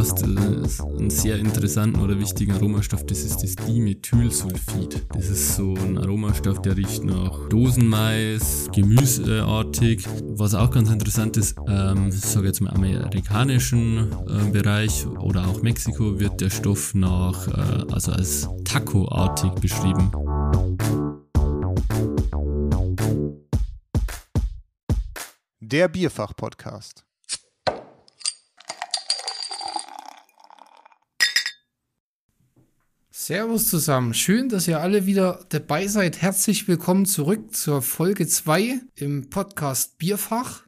hast 0.00 0.22
äh, 0.22 0.26
einen 0.98 1.10
sehr 1.10 1.38
interessanten 1.38 2.00
oder 2.00 2.18
wichtigen 2.18 2.52
Aromastoff, 2.52 3.04
das 3.04 3.22
ist 3.22 3.42
das 3.42 3.54
Dimethylsulfid. 3.54 5.06
Das 5.14 5.28
ist 5.28 5.56
so 5.56 5.74
ein 5.74 5.98
Aromastoff, 5.98 6.62
der 6.62 6.74
riecht 6.74 7.04
nach 7.04 7.48
Dosenmais, 7.50 8.70
gemüseartig. 8.74 10.06
Was 10.22 10.54
auch 10.54 10.70
ganz 10.70 10.88
interessant 10.90 11.36
ist, 11.36 11.54
ähm, 11.68 12.10
sage 12.10 12.46
jetzt 12.46 12.60
mal 12.62 12.70
amerikanischen 12.70 14.10
äh, 14.26 14.50
Bereich 14.50 15.06
oder 15.06 15.46
auch 15.46 15.60
Mexiko 15.60 16.18
wird 16.18 16.40
der 16.40 16.48
Stoff 16.48 16.94
nach, 16.94 17.46
äh, 17.48 17.92
also 17.92 18.12
als 18.12 18.48
Taco-artig 18.64 19.52
beschrieben. 19.60 20.10
Der 25.60 25.88
Bierfach-Podcast. 25.88 27.04
Servus 33.30 33.68
zusammen. 33.68 34.12
Schön, 34.12 34.48
dass 34.48 34.66
ihr 34.66 34.80
alle 34.80 35.06
wieder 35.06 35.46
dabei 35.50 35.86
seid. 35.86 36.20
Herzlich 36.20 36.66
willkommen 36.66 37.06
zurück 37.06 37.54
zur 37.54 37.80
Folge 37.80 38.26
2 38.26 38.80
im 38.96 39.30
Podcast 39.30 39.98
Bierfach. 39.98 40.64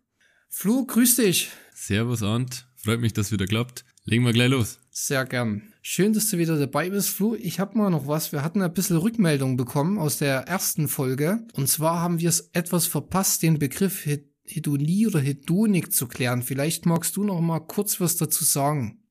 Flo, 0.48 0.84
grüß 0.86 1.16
dich. 1.16 1.50
Servus 1.74 2.22
Ant. 2.22 2.68
Freut 2.76 3.00
mich, 3.00 3.14
dass 3.14 3.26
es 3.26 3.32
wieder 3.32 3.46
klappt. 3.46 3.84
Legen 4.04 4.24
wir 4.24 4.32
gleich 4.32 4.50
los. 4.50 4.78
Sehr 4.92 5.24
gern. 5.24 5.72
Schön, 5.82 6.12
dass 6.12 6.30
du 6.30 6.38
wieder 6.38 6.56
dabei 6.56 6.90
bist, 6.90 7.08
Flo. 7.08 7.34
Ich 7.34 7.58
habe 7.58 7.76
mal 7.76 7.90
noch 7.90 8.06
was. 8.06 8.30
Wir 8.30 8.44
hatten 8.44 8.62
ein 8.62 8.72
bisschen 8.72 8.98
Rückmeldung 8.98 9.56
bekommen 9.56 9.98
aus 9.98 10.18
der 10.18 10.42
ersten 10.42 10.86
Folge. 10.86 11.44
Und 11.54 11.68
zwar 11.68 11.98
haben 11.98 12.20
wir 12.20 12.28
es 12.28 12.50
etwas 12.52 12.86
verpasst, 12.86 13.42
den 13.42 13.58
Begriff 13.58 14.06
Hedonie 14.44 15.08
oder 15.08 15.18
Hedonik 15.18 15.92
zu 15.92 16.06
klären. 16.06 16.44
Vielleicht 16.44 16.86
magst 16.86 17.16
du 17.16 17.24
noch 17.24 17.40
mal 17.40 17.58
kurz 17.58 17.98
was 18.00 18.18
dazu 18.18 18.44
sagen. 18.44 19.01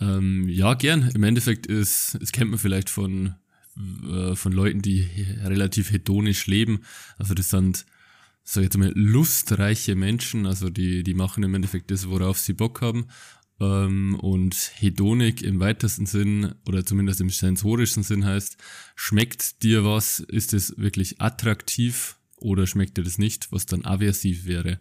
Ähm, 0.00 0.48
ja, 0.48 0.74
gern. 0.74 1.10
Im 1.14 1.22
Endeffekt 1.22 1.66
ist, 1.66 2.16
es 2.20 2.32
kennt 2.32 2.50
man 2.50 2.58
vielleicht 2.58 2.90
von, 2.90 3.34
äh, 3.76 4.34
von 4.34 4.52
Leuten, 4.52 4.82
die 4.82 5.08
relativ 5.42 5.90
hedonisch 5.90 6.46
leben. 6.46 6.80
Also 7.18 7.34
das 7.34 7.50
sind, 7.50 7.86
so 8.42 8.60
jetzt 8.60 8.76
mal, 8.76 8.92
lustreiche 8.94 9.94
Menschen. 9.94 10.46
Also 10.46 10.70
die, 10.70 11.04
die 11.04 11.14
machen 11.14 11.44
im 11.44 11.54
Endeffekt 11.54 11.90
das, 11.90 12.08
worauf 12.08 12.38
sie 12.38 12.54
Bock 12.54 12.80
haben. 12.80 13.06
Ähm, 13.60 14.16
und 14.16 14.72
Hedonik 14.74 15.42
im 15.42 15.60
weitesten 15.60 16.06
Sinn 16.06 16.54
oder 16.66 16.84
zumindest 16.84 17.20
im 17.20 17.30
sensorischen 17.30 18.02
Sinn 18.02 18.24
heißt, 18.24 18.56
schmeckt 18.96 19.62
dir 19.62 19.84
was? 19.84 20.20
Ist 20.20 20.54
es 20.54 20.76
wirklich 20.76 21.20
attraktiv 21.20 22.16
oder 22.36 22.66
schmeckt 22.66 22.98
dir 22.98 23.04
das 23.04 23.18
nicht, 23.18 23.52
was 23.52 23.66
dann 23.66 23.84
aversiv 23.84 24.44
wäre? 24.44 24.80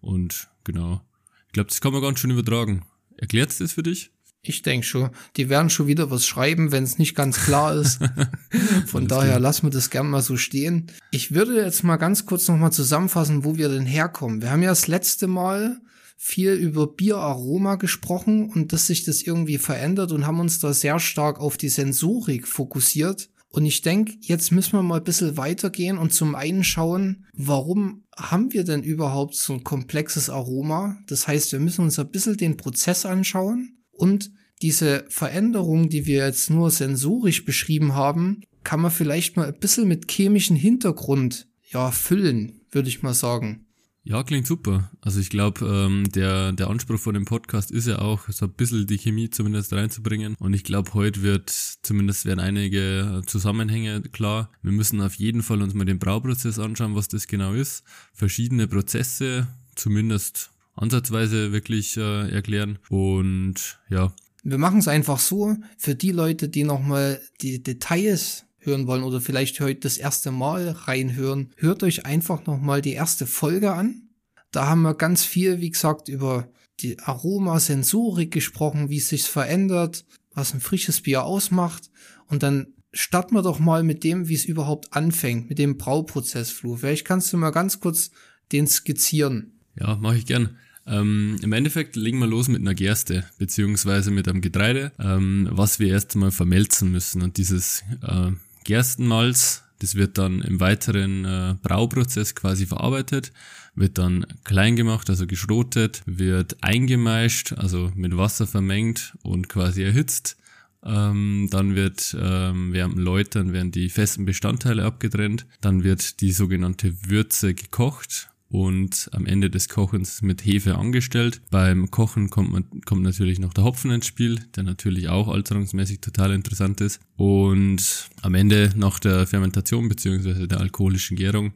Und 0.00 0.48
genau, 0.64 1.02
ich 1.48 1.52
glaube, 1.52 1.68
das 1.68 1.80
kann 1.80 1.92
man 1.92 2.02
ganz 2.02 2.20
schön 2.20 2.30
übertragen. 2.30 2.84
Erklärt 3.16 3.50
es 3.50 3.58
das 3.58 3.72
für 3.72 3.82
dich? 3.82 4.10
Ich 4.44 4.62
denke 4.62 4.84
schon. 4.84 5.10
Die 5.36 5.48
werden 5.48 5.70
schon 5.70 5.86
wieder 5.86 6.10
was 6.10 6.26
schreiben, 6.26 6.72
wenn 6.72 6.82
es 6.82 6.98
nicht 6.98 7.14
ganz 7.14 7.44
klar 7.44 7.76
ist. 7.76 8.00
Von 8.86 9.06
daher 9.06 9.38
lassen 9.38 9.66
wir 9.66 9.70
das 9.70 9.88
gern 9.88 10.10
mal 10.10 10.20
so 10.20 10.36
stehen. 10.36 10.88
Ich 11.12 11.32
würde 11.32 11.62
jetzt 11.62 11.84
mal 11.84 11.96
ganz 11.96 12.26
kurz 12.26 12.48
nochmal 12.48 12.72
zusammenfassen, 12.72 13.44
wo 13.44 13.56
wir 13.56 13.68
denn 13.68 13.86
herkommen. 13.86 14.42
Wir 14.42 14.50
haben 14.50 14.62
ja 14.62 14.70
das 14.70 14.88
letzte 14.88 15.28
Mal 15.28 15.80
viel 16.16 16.54
über 16.54 16.88
Bieraroma 16.88 17.76
gesprochen 17.76 18.50
und 18.50 18.72
dass 18.72 18.88
sich 18.88 19.04
das 19.04 19.22
irgendwie 19.22 19.58
verändert 19.58 20.10
und 20.10 20.26
haben 20.26 20.40
uns 20.40 20.58
da 20.58 20.72
sehr 20.72 20.98
stark 20.98 21.38
auf 21.38 21.56
die 21.56 21.68
Sensorik 21.68 22.48
fokussiert. 22.48 23.30
Und 23.48 23.64
ich 23.64 23.82
denke, 23.82 24.14
jetzt 24.22 24.50
müssen 24.50 24.72
wir 24.72 24.82
mal 24.82 24.96
ein 24.96 25.04
bisschen 25.04 25.36
weitergehen 25.36 25.98
und 25.98 26.14
zum 26.14 26.34
einen 26.34 26.64
schauen, 26.64 27.26
warum 27.32 28.04
haben 28.16 28.52
wir 28.52 28.64
denn 28.64 28.82
überhaupt 28.82 29.36
so 29.36 29.52
ein 29.52 29.62
komplexes 29.62 30.30
Aroma? 30.30 30.96
Das 31.06 31.28
heißt, 31.28 31.52
wir 31.52 31.60
müssen 31.60 31.82
uns 31.82 31.98
ein 31.98 32.10
bisschen 32.10 32.36
den 32.36 32.56
Prozess 32.56 33.06
anschauen 33.06 33.76
und 34.02 34.32
diese 34.62 35.04
Veränderung, 35.10 35.88
die 35.88 36.06
wir 36.06 36.26
jetzt 36.26 36.50
nur 36.50 36.72
sensorisch 36.72 37.44
beschrieben 37.44 37.94
haben, 37.94 38.42
kann 38.64 38.80
man 38.80 38.90
vielleicht 38.90 39.36
mal 39.36 39.46
ein 39.46 39.60
bisschen 39.60 39.86
mit 39.86 40.10
chemischen 40.10 40.56
Hintergrund 40.56 41.46
ja 41.70 41.92
füllen, 41.92 42.62
würde 42.72 42.88
ich 42.88 43.04
mal 43.04 43.14
sagen. 43.14 43.66
Ja, 44.02 44.24
klingt 44.24 44.48
super. 44.48 44.90
Also 45.00 45.20
ich 45.20 45.30
glaube, 45.30 45.64
ähm, 45.64 46.10
der, 46.10 46.50
der 46.50 46.68
Anspruch 46.68 46.98
von 46.98 47.14
dem 47.14 47.26
Podcast 47.26 47.70
ist 47.70 47.86
ja 47.86 48.00
auch, 48.00 48.28
so 48.28 48.46
ein 48.46 48.54
bisschen 48.54 48.88
die 48.88 48.98
Chemie 48.98 49.30
zumindest 49.30 49.72
reinzubringen. 49.72 50.34
Und 50.40 50.52
ich 50.52 50.64
glaube, 50.64 50.94
heute 50.94 51.22
wird, 51.22 51.50
zumindest 51.50 52.24
werden 52.26 52.40
einige 52.40 53.22
Zusammenhänge 53.26 54.02
klar. 54.02 54.50
Wir 54.62 54.72
müssen 54.72 55.00
auf 55.00 55.14
jeden 55.14 55.44
Fall 55.44 55.62
uns 55.62 55.74
mal 55.74 55.84
den 55.84 56.00
Brauprozess 56.00 56.58
anschauen, 56.58 56.96
was 56.96 57.06
das 57.06 57.28
genau 57.28 57.52
ist. 57.52 57.84
Verschiedene 58.12 58.66
Prozesse, 58.66 59.46
zumindest 59.76 60.51
ansatzweise 60.74 61.52
wirklich 61.52 61.96
äh, 61.96 62.30
erklären. 62.30 62.78
Und 62.88 63.80
ja. 63.88 64.12
Wir 64.42 64.58
machen 64.58 64.78
es 64.78 64.88
einfach 64.88 65.18
so, 65.18 65.56
für 65.78 65.94
die 65.94 66.10
Leute, 66.10 66.48
die 66.48 66.64
nochmal 66.64 67.20
die 67.40 67.62
Details 67.62 68.46
hören 68.58 68.86
wollen 68.86 69.02
oder 69.02 69.20
vielleicht 69.20 69.60
heute 69.60 69.80
das 69.80 69.98
erste 69.98 70.30
Mal 70.30 70.70
reinhören, 70.70 71.52
hört 71.56 71.82
euch 71.82 72.06
einfach 72.06 72.46
nochmal 72.46 72.80
die 72.80 72.92
erste 72.92 73.26
Folge 73.26 73.72
an. 73.72 74.08
Da 74.50 74.66
haben 74.66 74.82
wir 74.82 74.94
ganz 74.94 75.24
viel, 75.24 75.60
wie 75.60 75.70
gesagt, 75.70 76.08
über 76.08 76.48
die 76.80 76.98
Aromasensorik 76.98 78.30
gesprochen, 78.30 78.88
wie 78.88 78.98
es 78.98 79.08
sich 79.08 79.24
verändert, 79.24 80.04
was 80.32 80.54
ein 80.54 80.60
frisches 80.60 81.00
Bier 81.02 81.24
ausmacht. 81.24 81.90
Und 82.26 82.42
dann 82.42 82.74
starten 82.92 83.34
wir 83.34 83.42
doch 83.42 83.58
mal 83.58 83.82
mit 83.82 84.04
dem, 84.04 84.28
wie 84.28 84.34
es 84.34 84.44
überhaupt 84.44 84.92
anfängt, 84.92 85.48
mit 85.48 85.58
dem 85.58 85.78
Brauprozess, 85.78 86.50
Flu. 86.50 86.76
Vielleicht 86.76 87.06
kannst 87.06 87.32
du 87.32 87.36
mal 87.36 87.50
ganz 87.50 87.80
kurz 87.80 88.10
den 88.52 88.66
skizzieren. 88.66 89.60
Ja, 89.78 89.96
mache 89.96 90.16
ich 90.16 90.26
gern. 90.26 90.56
Ähm, 90.86 91.36
Im 91.42 91.52
Endeffekt 91.52 91.96
legen 91.96 92.18
wir 92.18 92.26
los 92.26 92.48
mit 92.48 92.60
einer 92.60 92.74
Gerste, 92.74 93.24
beziehungsweise 93.38 94.10
mit 94.10 94.28
einem 94.28 94.40
Getreide, 94.40 94.92
ähm, 94.98 95.48
was 95.50 95.78
wir 95.78 95.88
erst 95.88 96.14
einmal 96.14 96.32
vermelzen 96.32 96.90
müssen. 96.90 97.22
Und 97.22 97.36
dieses 97.36 97.84
äh, 98.02 98.32
Gerstenmalz, 98.64 99.62
das 99.78 99.94
wird 99.94 100.18
dann 100.18 100.40
im 100.42 100.60
weiteren 100.60 101.24
äh, 101.24 101.54
Brauprozess 101.62 102.34
quasi 102.34 102.66
verarbeitet, 102.66 103.32
wird 103.74 103.98
dann 103.98 104.26
klein 104.44 104.76
gemacht, 104.76 105.08
also 105.08 105.26
geschrotet, 105.26 106.02
wird 106.04 106.62
eingemeischt, 106.62 107.52
also 107.52 107.92
mit 107.94 108.16
Wasser 108.16 108.46
vermengt 108.46 109.16
und 109.22 109.48
quasi 109.48 109.82
erhitzt. 109.82 110.36
Ähm, 110.84 111.46
dann 111.52 111.76
wird 111.76 112.16
ähm, 112.20 112.72
während 112.72 112.96
dem 112.96 113.04
Läutern 113.04 113.52
werden 113.52 113.70
die 113.70 113.88
festen 113.88 114.24
Bestandteile 114.24 114.84
abgetrennt. 114.84 115.46
Dann 115.60 115.84
wird 115.84 116.20
die 116.20 116.32
sogenannte 116.32 116.92
Würze 117.08 117.54
gekocht 117.54 118.31
und 118.52 119.08
am 119.12 119.24
Ende 119.24 119.48
des 119.48 119.70
Kochens 119.70 120.20
mit 120.20 120.44
Hefe 120.44 120.76
angestellt. 120.76 121.40
Beim 121.50 121.90
Kochen 121.90 122.28
kommt, 122.28 122.52
man, 122.52 122.64
kommt 122.84 123.02
natürlich 123.02 123.38
noch 123.38 123.54
der 123.54 123.64
Hopfen 123.64 123.90
ins 123.90 124.06
Spiel, 124.06 124.40
der 124.54 124.62
natürlich 124.62 125.08
auch 125.08 125.28
alterungsmäßig 125.28 126.00
total 126.00 126.32
interessant 126.32 126.82
ist. 126.82 127.00
Und 127.16 128.10
am 128.20 128.34
Ende 128.34 128.70
nach 128.76 128.98
der 128.98 129.26
Fermentation 129.26 129.88
bzw. 129.88 130.46
der 130.46 130.60
alkoholischen 130.60 131.16
Gärung 131.16 131.54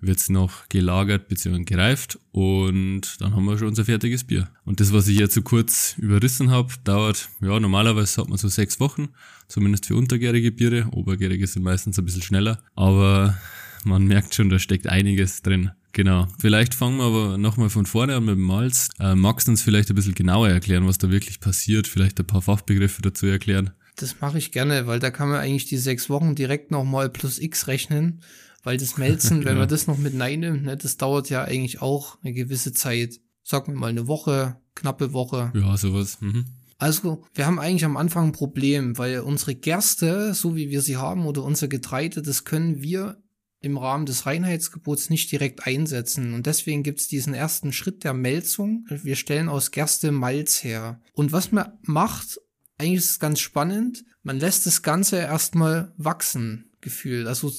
wird's 0.00 0.30
noch 0.30 0.68
gelagert 0.70 1.28
bzw. 1.28 1.64
gereift 1.64 2.18
und 2.32 3.20
dann 3.20 3.34
haben 3.34 3.44
wir 3.44 3.58
schon 3.58 3.68
unser 3.68 3.84
fertiges 3.84 4.24
Bier. 4.24 4.48
Und 4.64 4.80
das, 4.80 4.94
was 4.94 5.06
ich 5.08 5.18
jetzt 5.18 5.34
so 5.34 5.42
kurz 5.42 5.96
überrissen 5.98 6.50
habe, 6.50 6.72
dauert, 6.84 7.28
ja, 7.42 7.60
normalerweise 7.60 8.22
hat 8.22 8.28
man 8.30 8.38
so 8.38 8.48
sechs 8.48 8.80
Wochen, 8.80 9.08
zumindest 9.48 9.84
für 9.84 9.96
untergärige 9.96 10.52
Biere. 10.52 10.88
Obergärige 10.92 11.46
sind 11.46 11.62
meistens 11.62 11.98
ein 11.98 12.06
bisschen 12.06 12.22
schneller, 12.22 12.62
aber 12.74 13.36
man 13.84 14.06
merkt 14.06 14.34
schon, 14.34 14.48
da 14.48 14.58
steckt 14.58 14.86
einiges 14.86 15.42
drin. 15.42 15.72
Genau. 15.92 16.28
Vielleicht 16.38 16.74
fangen 16.74 16.98
wir 16.98 17.04
aber 17.04 17.38
nochmal 17.38 17.70
von 17.70 17.86
vorne 17.86 18.16
an 18.16 18.24
mit 18.24 18.36
dem 18.36 18.42
Malz. 18.42 18.88
Äh, 19.00 19.14
magst 19.14 19.48
du 19.48 19.52
uns 19.52 19.62
vielleicht 19.62 19.88
ein 19.90 19.96
bisschen 19.96 20.14
genauer 20.14 20.48
erklären, 20.48 20.86
was 20.86 20.98
da 20.98 21.10
wirklich 21.10 21.40
passiert? 21.40 21.86
Vielleicht 21.86 22.18
ein 22.20 22.26
paar 22.26 22.42
Fachbegriffe 22.42 23.02
dazu 23.02 23.26
erklären? 23.26 23.70
Das 23.96 24.20
mache 24.20 24.38
ich 24.38 24.52
gerne, 24.52 24.86
weil 24.86 25.00
da 25.00 25.10
kann 25.10 25.28
man 25.28 25.40
eigentlich 25.40 25.66
die 25.66 25.76
sechs 25.76 26.08
Wochen 26.08 26.34
direkt 26.34 26.70
nochmal 26.70 27.08
plus 27.08 27.38
X 27.38 27.66
rechnen. 27.66 28.22
Weil 28.62 28.76
das 28.76 28.96
Melzen, 28.96 29.38
genau. 29.40 29.46
wenn 29.50 29.58
man 29.58 29.68
das 29.68 29.86
noch 29.86 29.98
mit 29.98 30.14
Nein 30.14 30.40
nimmt, 30.40 30.64
ne, 30.64 30.76
das 30.76 30.96
dauert 30.96 31.30
ja 31.30 31.44
eigentlich 31.44 31.80
auch 31.80 32.18
eine 32.22 32.32
gewisse 32.32 32.72
Zeit. 32.72 33.20
Sagen 33.42 33.72
wir 33.72 33.80
mal 33.80 33.86
eine 33.88 34.06
Woche, 34.06 34.56
knappe 34.74 35.12
Woche. 35.12 35.52
Ja, 35.54 35.76
sowas. 35.76 36.20
Mhm. 36.20 36.44
Also, 36.76 37.24
wir 37.34 37.46
haben 37.46 37.58
eigentlich 37.58 37.84
am 37.84 37.96
Anfang 37.96 38.26
ein 38.26 38.32
Problem, 38.32 38.98
weil 38.98 39.20
unsere 39.20 39.54
Gerste, 39.54 40.32
so 40.34 40.54
wie 40.54 40.70
wir 40.70 40.80
sie 40.80 40.96
haben, 40.96 41.26
oder 41.26 41.42
unser 41.42 41.66
Getreide, 41.66 42.22
das 42.22 42.44
können 42.44 42.82
wir 42.82 43.20
im 43.60 43.76
Rahmen 43.76 44.06
des 44.06 44.26
Reinheitsgebots 44.26 45.10
nicht 45.10 45.30
direkt 45.32 45.66
einsetzen. 45.66 46.34
Und 46.34 46.46
deswegen 46.46 46.82
gibt's 46.82 47.08
diesen 47.08 47.34
ersten 47.34 47.72
Schritt 47.72 48.04
der 48.04 48.14
Melzung. 48.14 48.86
Wir 48.88 49.16
stellen 49.16 49.48
aus 49.48 49.70
Gerste 49.70 50.12
Malz 50.12 50.62
her. 50.62 51.00
Und 51.12 51.32
was 51.32 51.50
man 51.50 51.72
macht, 51.82 52.40
eigentlich 52.78 52.98
ist 52.98 53.10
es 53.10 53.18
ganz 53.18 53.40
spannend, 53.40 54.04
man 54.22 54.38
lässt 54.38 54.66
das 54.66 54.82
Ganze 54.82 55.16
erstmal 55.16 55.92
wachsen, 55.96 56.70
gefühlt. 56.80 57.26
Also 57.26 57.52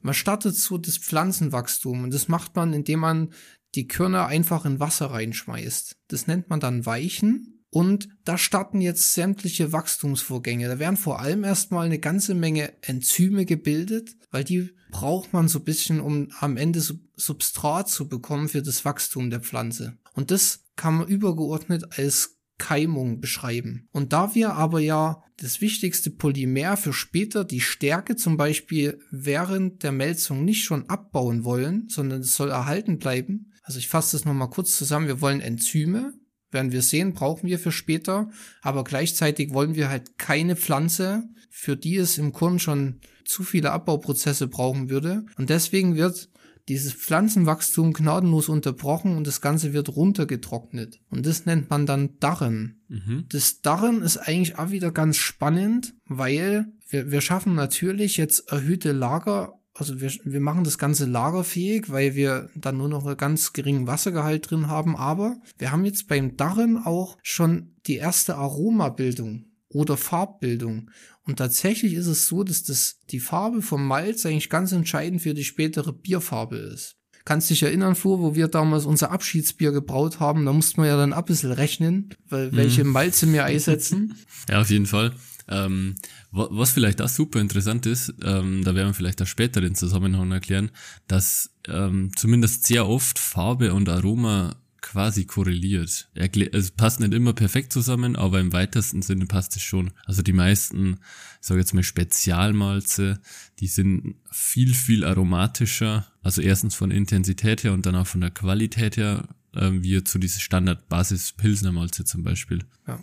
man 0.00 0.14
startet 0.14 0.56
so 0.56 0.76
das 0.76 0.98
Pflanzenwachstum 0.98 2.04
und 2.04 2.12
das 2.12 2.28
macht 2.28 2.54
man, 2.56 2.72
indem 2.72 3.00
man 3.00 3.32
die 3.74 3.88
Körner 3.88 4.26
einfach 4.26 4.64
in 4.64 4.80
Wasser 4.80 5.06
reinschmeißt. 5.06 5.96
Das 6.08 6.26
nennt 6.26 6.48
man 6.48 6.60
dann 6.60 6.86
Weichen. 6.86 7.55
Und 7.76 8.08
da 8.24 8.38
starten 8.38 8.80
jetzt 8.80 9.12
sämtliche 9.12 9.70
Wachstumsvorgänge. 9.70 10.66
Da 10.66 10.78
werden 10.78 10.96
vor 10.96 11.20
allem 11.20 11.44
erstmal 11.44 11.84
eine 11.84 11.98
ganze 11.98 12.34
Menge 12.34 12.72
Enzyme 12.80 13.44
gebildet, 13.44 14.16
weil 14.30 14.44
die 14.44 14.70
braucht 14.90 15.34
man 15.34 15.46
so 15.46 15.58
ein 15.58 15.64
bisschen, 15.66 16.00
um 16.00 16.28
am 16.40 16.56
Ende 16.56 16.80
Substrat 17.16 17.90
zu 17.90 18.08
bekommen 18.08 18.48
für 18.48 18.62
das 18.62 18.86
Wachstum 18.86 19.28
der 19.28 19.40
Pflanze. 19.40 19.98
Und 20.14 20.30
das 20.30 20.64
kann 20.76 20.94
man 20.94 21.08
übergeordnet 21.08 21.98
als 21.98 22.38
Keimung 22.56 23.20
beschreiben. 23.20 23.90
Und 23.92 24.14
da 24.14 24.34
wir 24.34 24.54
aber 24.54 24.80
ja 24.80 25.22
das 25.36 25.60
wichtigste 25.60 26.08
Polymer 26.10 26.78
für 26.78 26.94
später, 26.94 27.44
die 27.44 27.60
Stärke 27.60 28.16
zum 28.16 28.38
Beispiel, 28.38 29.00
während 29.10 29.82
der 29.82 29.92
Melzung 29.92 30.46
nicht 30.46 30.64
schon 30.64 30.88
abbauen 30.88 31.44
wollen, 31.44 31.90
sondern 31.90 32.22
es 32.22 32.36
soll 32.36 32.48
erhalten 32.48 32.98
bleiben. 32.98 33.52
Also 33.64 33.78
ich 33.78 33.88
fasse 33.88 34.16
das 34.16 34.24
nochmal 34.24 34.48
kurz 34.48 34.78
zusammen. 34.78 35.08
Wir 35.08 35.20
wollen 35.20 35.42
Enzyme, 35.42 36.14
werden 36.50 36.72
wir 36.72 36.82
sehen, 36.82 37.12
brauchen 37.12 37.48
wir 37.48 37.58
für 37.58 37.72
später, 37.72 38.30
aber 38.62 38.84
gleichzeitig 38.84 39.52
wollen 39.52 39.74
wir 39.74 39.88
halt 39.88 40.18
keine 40.18 40.56
Pflanze, 40.56 41.24
für 41.50 41.76
die 41.76 41.96
es 41.96 42.18
im 42.18 42.32
Korn 42.32 42.58
schon 42.58 43.00
zu 43.24 43.42
viele 43.42 43.72
Abbauprozesse 43.72 44.46
brauchen 44.46 44.90
würde. 44.90 45.24
Und 45.36 45.50
deswegen 45.50 45.96
wird 45.96 46.28
dieses 46.68 46.92
Pflanzenwachstum 46.92 47.92
gnadenlos 47.92 48.48
unterbrochen 48.48 49.16
und 49.16 49.26
das 49.26 49.40
Ganze 49.40 49.72
wird 49.72 49.94
runtergetrocknet. 49.94 51.00
Und 51.10 51.24
das 51.26 51.46
nennt 51.46 51.70
man 51.70 51.86
dann 51.86 52.18
Darren. 52.18 52.80
Mhm. 52.88 53.26
Das 53.28 53.60
Darren 53.60 54.02
ist 54.02 54.16
eigentlich 54.16 54.58
auch 54.58 54.70
wieder 54.70 54.90
ganz 54.90 55.16
spannend, 55.16 55.94
weil 56.06 56.66
wir, 56.88 57.10
wir 57.10 57.20
schaffen 57.20 57.54
natürlich 57.54 58.16
jetzt 58.16 58.50
erhöhte 58.50 58.92
Lager 58.92 59.54
also 59.78 60.00
wir, 60.00 60.10
wir 60.24 60.40
machen 60.40 60.64
das 60.64 60.78
Ganze 60.78 61.04
lagerfähig, 61.04 61.90
weil 61.90 62.14
wir 62.14 62.48
dann 62.54 62.78
nur 62.78 62.88
noch 62.88 63.06
einen 63.06 63.16
ganz 63.16 63.52
geringen 63.52 63.86
Wassergehalt 63.86 64.50
drin 64.50 64.68
haben, 64.68 64.96
aber 64.96 65.36
wir 65.58 65.70
haben 65.70 65.84
jetzt 65.84 66.08
beim 66.08 66.36
Darren 66.36 66.78
auch 66.78 67.18
schon 67.22 67.74
die 67.86 67.96
erste 67.96 68.36
Aromabildung 68.36 69.44
oder 69.68 69.96
Farbbildung. 69.96 70.90
Und 71.24 71.36
tatsächlich 71.36 71.94
ist 71.94 72.06
es 72.06 72.26
so, 72.26 72.44
dass 72.44 72.62
das, 72.62 73.00
die 73.10 73.20
Farbe 73.20 73.60
vom 73.60 73.86
Malz 73.86 74.24
eigentlich 74.24 74.48
ganz 74.48 74.72
entscheidend 74.72 75.22
für 75.22 75.34
die 75.34 75.44
spätere 75.44 75.92
Bierfarbe 75.92 76.56
ist. 76.56 76.96
Kannst 77.24 77.50
dich 77.50 77.64
erinnern, 77.64 77.96
Flo, 77.96 78.20
wo 78.20 78.36
wir 78.36 78.46
damals 78.46 78.86
unser 78.86 79.10
Abschiedsbier 79.10 79.72
gebraut 79.72 80.20
haben, 80.20 80.46
da 80.46 80.52
mussten 80.52 80.80
wir 80.80 80.88
ja 80.88 80.96
dann 80.96 81.12
ein 81.12 81.24
bisschen 81.24 81.50
rechnen, 81.50 82.10
weil 82.28 82.52
mhm. 82.52 82.56
welche 82.56 82.84
Malze 82.84 83.30
wir 83.32 83.44
einsetzen. 83.44 84.14
Ja, 84.48 84.60
auf 84.60 84.70
jeden 84.70 84.86
Fall. 84.86 85.12
Ähm, 85.48 85.96
was 86.30 86.72
vielleicht 86.72 87.00
auch 87.00 87.08
super 87.08 87.40
interessant 87.40 87.86
ist, 87.86 88.14
ähm, 88.22 88.64
da 88.64 88.74
werden 88.74 88.88
wir 88.88 88.94
vielleicht 88.94 89.22
auch 89.22 89.26
später 89.26 89.60
den 89.60 89.74
Zusammenhang 89.74 90.32
erklären, 90.32 90.70
dass 91.06 91.50
ähm, 91.68 92.10
zumindest 92.16 92.66
sehr 92.66 92.86
oft 92.86 93.18
Farbe 93.18 93.72
und 93.72 93.88
Aroma 93.88 94.56
quasi 94.86 95.24
korreliert. 95.24 96.08
Es 96.14 96.70
passt 96.70 97.00
nicht 97.00 97.12
immer 97.12 97.32
perfekt 97.32 97.72
zusammen, 97.72 98.14
aber 98.14 98.38
im 98.38 98.52
weitesten 98.52 99.02
Sinne 99.02 99.26
passt 99.26 99.56
es 99.56 99.62
schon. 99.62 99.90
Also 100.04 100.22
die 100.22 100.32
meisten, 100.32 101.00
ich 101.40 101.46
sage 101.46 101.58
jetzt 101.58 101.74
mal 101.74 101.82
Spezialmalze, 101.82 103.18
die 103.58 103.66
sind 103.66 104.14
viel, 104.30 104.74
viel 104.74 105.04
aromatischer. 105.04 106.06
Also 106.22 106.40
erstens 106.40 106.76
von 106.76 106.92
Intensität 106.92 107.64
her 107.64 107.72
und 107.72 107.84
dann 107.84 107.96
auch 107.96 108.06
von 108.06 108.20
der 108.20 108.30
Qualität 108.30 108.96
her, 108.96 109.28
äh, 109.54 109.70
wie 109.72 110.04
zu 110.04 110.20
dieser 110.20 110.38
Standard-Basis-Pilsner-Malze 110.38 112.04
zum 112.04 112.22
Beispiel. 112.22 112.64
Ja. 112.86 113.02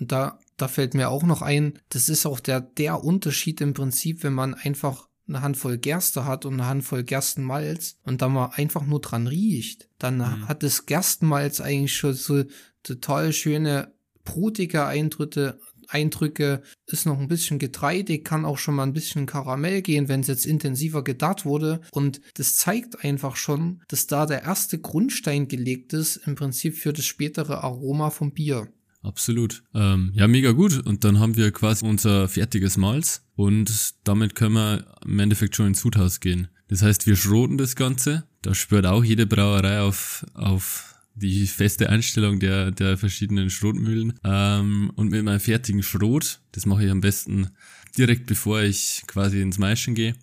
Und 0.00 0.10
da, 0.10 0.40
da 0.60 0.68
fällt 0.68 0.94
mir 0.94 1.08
auch 1.10 1.22
noch 1.22 1.42
ein, 1.42 1.78
das 1.88 2.08
ist 2.08 2.26
auch 2.26 2.40
der, 2.40 2.60
der 2.60 3.02
Unterschied 3.02 3.60
im 3.60 3.74
Prinzip, 3.74 4.22
wenn 4.22 4.34
man 4.34 4.54
einfach 4.54 5.08
eine 5.28 5.42
Handvoll 5.42 5.78
Gerste 5.78 6.24
hat 6.24 6.44
und 6.44 6.54
eine 6.54 6.66
Handvoll 6.66 7.04
Gerstenmalz 7.04 7.96
und 8.04 8.20
da 8.20 8.28
mal 8.28 8.50
einfach 8.54 8.84
nur 8.84 9.00
dran 9.00 9.26
riecht, 9.26 9.88
dann 9.98 10.18
mhm. 10.18 10.48
hat 10.48 10.62
das 10.62 10.86
Gerstenmalz 10.86 11.60
eigentlich 11.60 11.96
schon 11.96 12.14
so 12.14 12.44
total 12.82 13.32
schöne 13.32 13.92
brotige 14.24 14.86
Eindrücke, 14.86 15.58
Eindrücke, 15.88 16.62
ist 16.86 17.06
noch 17.06 17.18
ein 17.18 17.28
bisschen 17.28 17.58
getreidig, 17.58 18.24
kann 18.24 18.44
auch 18.44 18.58
schon 18.58 18.76
mal 18.76 18.84
ein 18.84 18.92
bisschen 18.92 19.26
Karamell 19.26 19.82
gehen, 19.82 20.08
wenn 20.08 20.20
es 20.20 20.28
jetzt 20.28 20.46
intensiver 20.46 21.02
gedarrt 21.02 21.44
wurde. 21.44 21.80
Und 21.90 22.20
das 22.34 22.56
zeigt 22.56 23.04
einfach 23.04 23.36
schon, 23.36 23.82
dass 23.88 24.06
da 24.06 24.26
der 24.26 24.42
erste 24.42 24.78
Grundstein 24.78 25.48
gelegt 25.48 25.92
ist, 25.92 26.16
im 26.16 26.36
Prinzip 26.36 26.76
für 26.76 26.92
das 26.92 27.04
spätere 27.04 27.64
Aroma 27.64 28.10
vom 28.10 28.32
Bier. 28.32 28.68
Absolut. 29.02 29.62
Ähm, 29.74 30.10
ja, 30.14 30.28
mega 30.28 30.52
gut. 30.52 30.78
Und 30.86 31.04
dann 31.04 31.18
haben 31.18 31.36
wir 31.36 31.50
quasi 31.52 31.86
unser 31.86 32.28
fertiges 32.28 32.76
Malz 32.76 33.24
und 33.34 33.94
damit 34.04 34.34
können 34.34 34.54
wir 34.54 34.84
im 35.04 35.18
Endeffekt 35.18 35.56
schon 35.56 35.68
ins 35.68 35.80
Sudhaus 35.80 36.20
gehen. 36.20 36.48
Das 36.68 36.82
heißt, 36.82 37.06
wir 37.06 37.16
schroten 37.16 37.58
das 37.58 37.76
Ganze. 37.76 38.24
Da 38.42 38.54
spürt 38.54 38.86
auch 38.86 39.02
jede 39.02 39.26
Brauerei 39.26 39.80
auf, 39.80 40.24
auf 40.34 40.94
die 41.14 41.46
feste 41.46 41.88
Einstellung 41.88 42.38
der, 42.40 42.70
der 42.70 42.98
verschiedenen 42.98 43.50
Schrotmühlen. 43.50 44.18
Ähm, 44.22 44.92
und 44.94 45.10
mit 45.10 45.24
meinem 45.24 45.40
fertigen 45.40 45.82
Schrot, 45.82 46.40
das 46.52 46.66
mache 46.66 46.84
ich 46.84 46.90
am 46.90 47.00
besten 47.00 47.50
direkt 47.96 48.26
bevor 48.26 48.62
ich 48.62 49.02
quasi 49.06 49.40
ins 49.40 49.58
Maischen 49.58 49.94
gehe, 49.94 50.14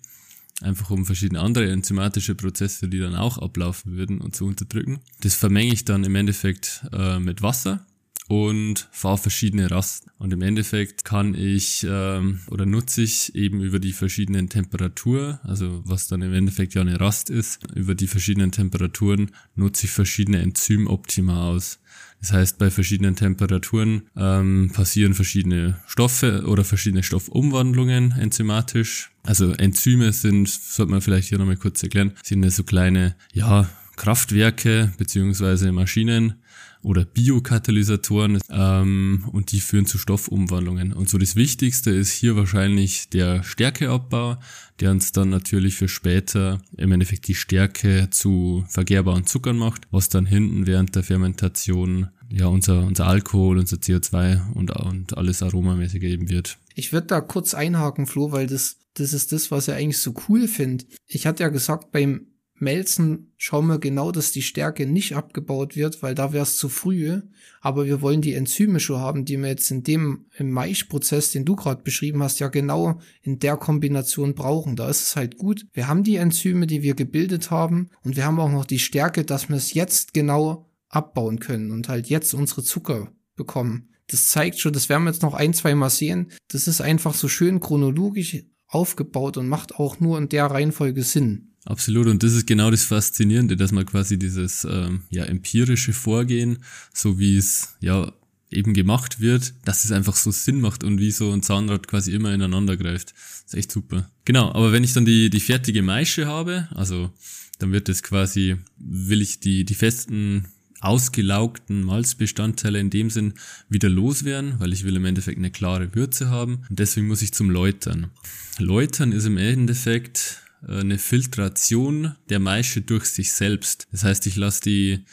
einfach 0.62 0.90
um 0.90 1.04
verschiedene 1.04 1.40
andere 1.40 1.70
enzymatische 1.70 2.34
Prozesse, 2.34 2.88
die 2.88 2.98
dann 2.98 3.14
auch 3.14 3.38
ablaufen 3.38 3.96
würden 3.96 4.20
und 4.20 4.34
zu 4.34 4.46
unterdrücken. 4.46 5.00
Das 5.20 5.34
vermenge 5.34 5.72
ich 5.72 5.84
dann 5.84 6.04
im 6.04 6.14
Endeffekt 6.14 6.86
äh, 6.92 7.18
mit 7.18 7.42
Wasser 7.42 7.86
und 8.28 8.88
fahre 8.92 9.18
verschiedene 9.18 9.70
Rasten. 9.70 10.10
Und 10.18 10.32
im 10.32 10.42
Endeffekt 10.42 11.04
kann 11.04 11.34
ich 11.34 11.86
ähm, 11.88 12.40
oder 12.50 12.66
nutze 12.66 13.02
ich 13.02 13.34
eben 13.34 13.60
über 13.60 13.78
die 13.78 13.92
verschiedenen 13.92 14.48
Temperaturen, 14.50 15.38
also 15.42 15.82
was 15.84 16.08
dann 16.08 16.22
im 16.22 16.34
Endeffekt 16.34 16.74
ja 16.74 16.82
eine 16.82 17.00
Rast 17.00 17.30
ist, 17.30 17.60
über 17.74 17.94
die 17.94 18.06
verschiedenen 18.06 18.52
Temperaturen 18.52 19.30
nutze 19.56 19.86
ich 19.86 19.92
verschiedene 19.92 20.42
Enzymoptima 20.42 21.48
aus. 21.48 21.80
Das 22.20 22.32
heißt, 22.32 22.58
bei 22.58 22.70
verschiedenen 22.70 23.16
Temperaturen 23.16 24.02
ähm, 24.16 24.70
passieren 24.74 25.14
verschiedene 25.14 25.78
Stoffe 25.86 26.44
oder 26.46 26.64
verschiedene 26.64 27.02
Stoffumwandlungen 27.02 28.12
enzymatisch. 28.12 29.10
Also 29.22 29.52
Enzyme 29.52 30.12
sind, 30.12 30.48
sollte 30.48 30.90
man 30.90 31.00
vielleicht 31.00 31.28
hier 31.28 31.38
nochmal 31.38 31.56
kurz 31.56 31.82
erklären, 31.82 32.12
sind 32.22 32.42
ja 32.42 32.50
so 32.50 32.64
kleine, 32.64 33.14
ja, 33.32 33.70
Kraftwerke 33.98 34.92
beziehungsweise 34.96 35.70
Maschinen, 35.72 36.42
oder 36.82 37.04
Biokatalysatoren 37.04 38.38
ähm, 38.50 39.24
und 39.32 39.52
die 39.52 39.60
führen 39.60 39.86
zu 39.86 39.98
Stoffumwandlungen. 39.98 40.92
Und 40.92 41.08
so 41.08 41.18
das 41.18 41.36
Wichtigste 41.36 41.90
ist 41.90 42.12
hier 42.12 42.36
wahrscheinlich 42.36 43.10
der 43.10 43.42
Stärkeabbau, 43.42 44.36
der 44.80 44.90
uns 44.92 45.12
dann 45.12 45.28
natürlich 45.28 45.74
für 45.74 45.88
später 45.88 46.60
im 46.76 46.92
Endeffekt 46.92 47.26
die 47.28 47.34
Stärke 47.34 48.08
zu 48.10 48.64
vergehrbaren 48.68 49.26
Zuckern 49.26 49.58
macht, 49.58 49.82
was 49.90 50.08
dann 50.08 50.26
hinten 50.26 50.66
während 50.66 50.94
der 50.94 51.02
Fermentation 51.02 52.08
ja 52.30 52.46
unser, 52.46 52.84
unser 52.84 53.06
Alkohol, 53.06 53.58
unser 53.58 53.78
CO2 53.78 54.52
und, 54.52 54.70
und 54.70 55.16
alles 55.16 55.42
aromamäßige 55.42 56.04
eben 56.04 56.28
wird. 56.28 56.58
Ich 56.74 56.92
würde 56.92 57.08
da 57.08 57.20
kurz 57.20 57.54
einhaken, 57.54 58.06
Flo, 58.06 58.30
weil 58.30 58.46
das, 58.46 58.76
das 58.94 59.12
ist 59.12 59.32
das, 59.32 59.50
was 59.50 59.66
ich 59.66 59.74
eigentlich 59.74 59.98
so 59.98 60.14
cool 60.28 60.46
finde. 60.46 60.84
Ich 61.06 61.26
hatte 61.26 61.42
ja 61.42 61.48
gesagt, 61.48 61.90
beim 61.90 62.26
Melzen 62.60 63.32
schauen 63.36 63.66
wir 63.66 63.78
genau, 63.78 64.12
dass 64.12 64.32
die 64.32 64.42
Stärke 64.42 64.86
nicht 64.86 65.14
abgebaut 65.14 65.76
wird, 65.76 66.02
weil 66.02 66.14
da 66.14 66.32
wäre 66.32 66.42
es 66.42 66.56
zu 66.56 66.68
früh. 66.68 67.20
Aber 67.60 67.86
wir 67.86 68.00
wollen 68.00 68.20
die 68.20 68.34
Enzyme 68.34 68.80
schon 68.80 69.00
haben, 69.00 69.24
die 69.24 69.36
wir 69.38 69.48
jetzt 69.48 69.70
in 69.70 69.82
dem 69.82 70.26
im 70.36 70.50
Maischprozess, 70.50 71.30
den 71.30 71.44
du 71.44 71.56
gerade 71.56 71.82
beschrieben 71.82 72.22
hast, 72.22 72.38
ja 72.38 72.48
genau 72.48 73.00
in 73.22 73.38
der 73.38 73.56
Kombination 73.56 74.34
brauchen. 74.34 74.76
Da 74.76 74.88
ist 74.88 75.02
es 75.02 75.16
halt 75.16 75.38
gut. 75.38 75.66
Wir 75.72 75.88
haben 75.88 76.04
die 76.04 76.16
Enzyme, 76.16 76.66
die 76.66 76.82
wir 76.82 76.94
gebildet 76.94 77.50
haben 77.50 77.90
und 78.02 78.16
wir 78.16 78.24
haben 78.24 78.40
auch 78.40 78.50
noch 78.50 78.64
die 78.64 78.78
Stärke, 78.78 79.24
dass 79.24 79.48
wir 79.48 79.56
es 79.56 79.74
jetzt 79.74 80.14
genau 80.14 80.66
abbauen 80.88 81.38
können 81.38 81.70
und 81.70 81.88
halt 81.88 82.08
jetzt 82.08 82.34
unsere 82.34 82.62
Zucker 82.62 83.12
bekommen. 83.36 83.90
Das 84.08 84.28
zeigt 84.28 84.58
schon, 84.58 84.72
das 84.72 84.88
werden 84.88 85.04
wir 85.04 85.10
jetzt 85.10 85.22
noch 85.22 85.34
ein, 85.34 85.52
zwei 85.52 85.74
Mal 85.74 85.90
sehen. 85.90 86.30
Das 86.48 86.66
ist 86.66 86.80
einfach 86.80 87.14
so 87.14 87.28
schön 87.28 87.60
chronologisch 87.60 88.42
aufgebaut 88.66 89.36
und 89.36 89.48
macht 89.48 89.74
auch 89.76 90.00
nur 90.00 90.18
in 90.18 90.28
der 90.28 90.46
Reihenfolge 90.46 91.02
Sinn. 91.02 91.54
Absolut, 91.68 92.06
und 92.06 92.22
das 92.22 92.32
ist 92.32 92.46
genau 92.46 92.70
das 92.70 92.84
Faszinierende, 92.84 93.54
dass 93.54 93.72
man 93.72 93.84
quasi 93.84 94.18
dieses 94.18 94.64
ähm, 94.64 95.02
ja, 95.10 95.24
empirische 95.24 95.92
Vorgehen, 95.92 96.60
so 96.94 97.18
wie 97.18 97.36
es 97.36 97.76
ja 97.80 98.10
eben 98.50 98.72
gemacht 98.72 99.20
wird, 99.20 99.52
dass 99.66 99.84
es 99.84 99.92
einfach 99.92 100.16
so 100.16 100.30
Sinn 100.30 100.62
macht 100.62 100.82
und 100.82 100.98
wie 100.98 101.10
so 101.10 101.30
ein 101.30 101.42
Zahnrad 101.42 101.86
quasi 101.86 102.12
immer 102.12 102.32
ineinander 102.32 102.78
greift. 102.78 103.12
Das 103.12 103.52
ist 103.52 103.54
echt 103.54 103.70
super. 103.70 104.10
Genau, 104.24 104.50
aber 104.52 104.72
wenn 104.72 104.82
ich 104.82 104.94
dann 104.94 105.04
die, 105.04 105.28
die 105.28 105.40
fertige 105.40 105.82
Maische 105.82 106.26
habe, 106.26 106.68
also 106.74 107.12
dann 107.58 107.70
wird 107.70 107.90
es 107.90 108.02
quasi, 108.02 108.56
will 108.78 109.20
ich 109.20 109.40
die, 109.40 109.66
die 109.66 109.74
festen 109.74 110.46
ausgelaugten 110.80 111.82
Malzbestandteile 111.82 112.80
in 112.80 112.88
dem 112.88 113.10
Sinn 113.10 113.34
wieder 113.68 113.90
loswerden, 113.90 114.54
weil 114.58 114.72
ich 114.72 114.84
will 114.84 114.96
im 114.96 115.04
Endeffekt 115.04 115.36
eine 115.36 115.50
klare 115.50 115.94
Würze 115.94 116.30
haben 116.30 116.62
und 116.70 116.78
deswegen 116.78 117.08
muss 117.08 117.20
ich 117.20 117.34
zum 117.34 117.50
Läutern. 117.50 118.10
Läutern 118.58 119.12
ist 119.12 119.26
im 119.26 119.36
Endeffekt 119.36 120.47
eine 120.66 120.98
Filtration 120.98 122.14
der 122.28 122.40
Maische 122.40 122.82
durch 122.82 123.06
sich 123.06 123.32
selbst. 123.32 123.86
Das 123.92 124.04
heißt, 124.04 124.26
ich 124.26 124.36
lasse 124.36 124.62
die, 124.62 125.04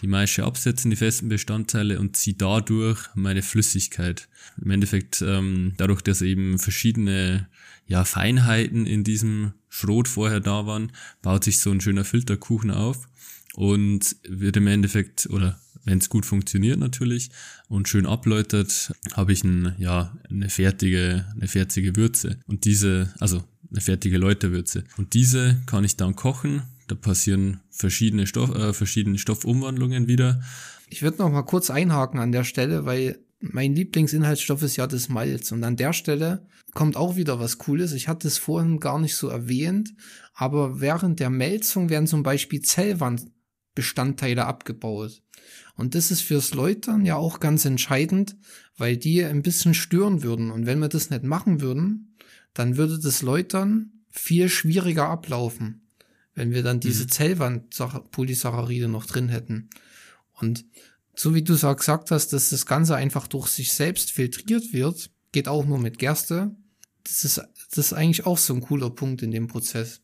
die 0.00 0.06
Maische 0.06 0.44
absetzen, 0.44 0.90
die 0.90 0.96
festen 0.96 1.28
Bestandteile 1.28 1.98
und 1.98 2.16
ziehe 2.16 2.36
dadurch 2.36 3.00
meine 3.14 3.42
Flüssigkeit. 3.42 4.28
Im 4.62 4.70
Endeffekt, 4.70 5.22
ähm, 5.22 5.74
dadurch, 5.76 6.02
dass 6.02 6.22
eben 6.22 6.58
verschiedene 6.58 7.48
ja, 7.86 8.04
Feinheiten 8.04 8.86
in 8.86 9.04
diesem 9.04 9.52
Schrot 9.68 10.08
vorher 10.08 10.40
da 10.40 10.66
waren, 10.66 10.92
baut 11.22 11.44
sich 11.44 11.58
so 11.58 11.70
ein 11.70 11.80
schöner 11.80 12.04
Filterkuchen 12.04 12.70
auf 12.70 13.08
und 13.54 14.16
wird 14.28 14.56
im 14.56 14.66
Endeffekt, 14.66 15.26
oder 15.30 15.58
wenn 15.84 15.98
es 15.98 16.10
gut 16.10 16.26
funktioniert 16.26 16.78
natürlich 16.78 17.30
und 17.68 17.88
schön 17.88 18.06
abläutert, 18.06 18.92
habe 19.14 19.32
ich 19.32 19.42
ein, 19.42 19.74
ja, 19.78 20.16
eine 20.28 20.50
fertige, 20.50 21.26
eine 21.34 21.48
fertige 21.48 21.96
Würze. 21.96 22.38
Und 22.46 22.66
diese, 22.66 23.12
also 23.20 23.42
eine 23.70 23.80
fertige 23.80 24.18
Läuterwürze. 24.18 24.84
Und 24.96 25.14
diese 25.14 25.60
kann 25.66 25.84
ich 25.84 25.96
dann 25.96 26.16
kochen. 26.16 26.62
Da 26.86 26.94
passieren 26.94 27.60
verschiedene, 27.70 28.26
Stoff, 28.26 28.54
äh, 28.54 28.72
verschiedene 28.72 29.18
Stoffumwandlungen 29.18 30.08
wieder. 30.08 30.40
Ich 30.88 31.02
würde 31.02 31.18
noch 31.18 31.30
mal 31.30 31.42
kurz 31.42 31.70
einhaken 31.70 32.18
an 32.18 32.32
der 32.32 32.44
Stelle, 32.44 32.86
weil 32.86 33.18
mein 33.40 33.74
Lieblingsinhaltsstoff 33.74 34.62
ist 34.62 34.76
ja 34.76 34.86
das 34.86 35.08
Malz. 35.08 35.52
Und 35.52 35.62
an 35.64 35.76
der 35.76 35.92
Stelle 35.92 36.46
kommt 36.74 36.96
auch 36.96 37.16
wieder 37.16 37.38
was 37.38 37.58
Cooles. 37.58 37.92
Ich 37.92 38.08
hatte 38.08 38.26
es 38.26 38.38
vorhin 38.38 38.80
gar 38.80 38.98
nicht 38.98 39.14
so 39.14 39.28
erwähnt, 39.28 39.94
aber 40.34 40.80
während 40.80 41.20
der 41.20 41.30
Melzung 41.30 41.90
werden 41.90 42.06
zum 42.06 42.22
Beispiel 42.22 42.62
Zellwandbestandteile 42.62 44.46
abgebaut. 44.46 45.22
Und 45.76 45.94
das 45.94 46.10
ist 46.10 46.22
fürs 46.22 46.54
Läutern 46.54 47.04
ja 47.04 47.16
auch 47.16 47.38
ganz 47.38 47.64
entscheidend, 47.64 48.36
weil 48.76 48.96
die 48.96 49.24
ein 49.24 49.42
bisschen 49.42 49.74
stören 49.74 50.22
würden. 50.22 50.50
Und 50.50 50.66
wenn 50.66 50.80
wir 50.80 50.88
das 50.88 51.10
nicht 51.10 51.22
machen 51.22 51.60
würden, 51.60 52.07
dann 52.54 52.76
würde 52.76 52.98
das 52.98 53.22
Läutern 53.22 53.92
viel 54.10 54.48
schwieriger 54.48 55.08
ablaufen, 55.08 55.82
wenn 56.34 56.50
wir 56.50 56.62
dann 56.62 56.80
diese 56.80 57.04
mhm. 57.04 57.08
Zellwand-Polysaccharide 57.08 58.88
noch 58.88 59.06
drin 59.06 59.28
hätten. 59.28 59.70
Und 60.32 60.64
so 61.14 61.34
wie 61.34 61.42
du 61.42 61.54
es 61.54 61.64
auch 61.64 61.76
gesagt 61.76 62.10
hast, 62.10 62.32
dass 62.32 62.50
das 62.50 62.66
Ganze 62.66 62.96
einfach 62.96 63.26
durch 63.26 63.48
sich 63.48 63.72
selbst 63.72 64.12
filtriert 64.12 64.72
wird, 64.72 65.10
geht 65.32 65.48
auch 65.48 65.66
nur 65.66 65.78
mit 65.78 65.98
Gerste. 65.98 66.54
Das 67.04 67.24
ist, 67.24 67.38
das 67.70 67.78
ist 67.78 67.92
eigentlich 67.92 68.26
auch 68.26 68.38
so 68.38 68.54
ein 68.54 68.60
cooler 68.60 68.90
Punkt 68.90 69.22
in 69.22 69.30
dem 69.30 69.48
Prozess. 69.48 70.00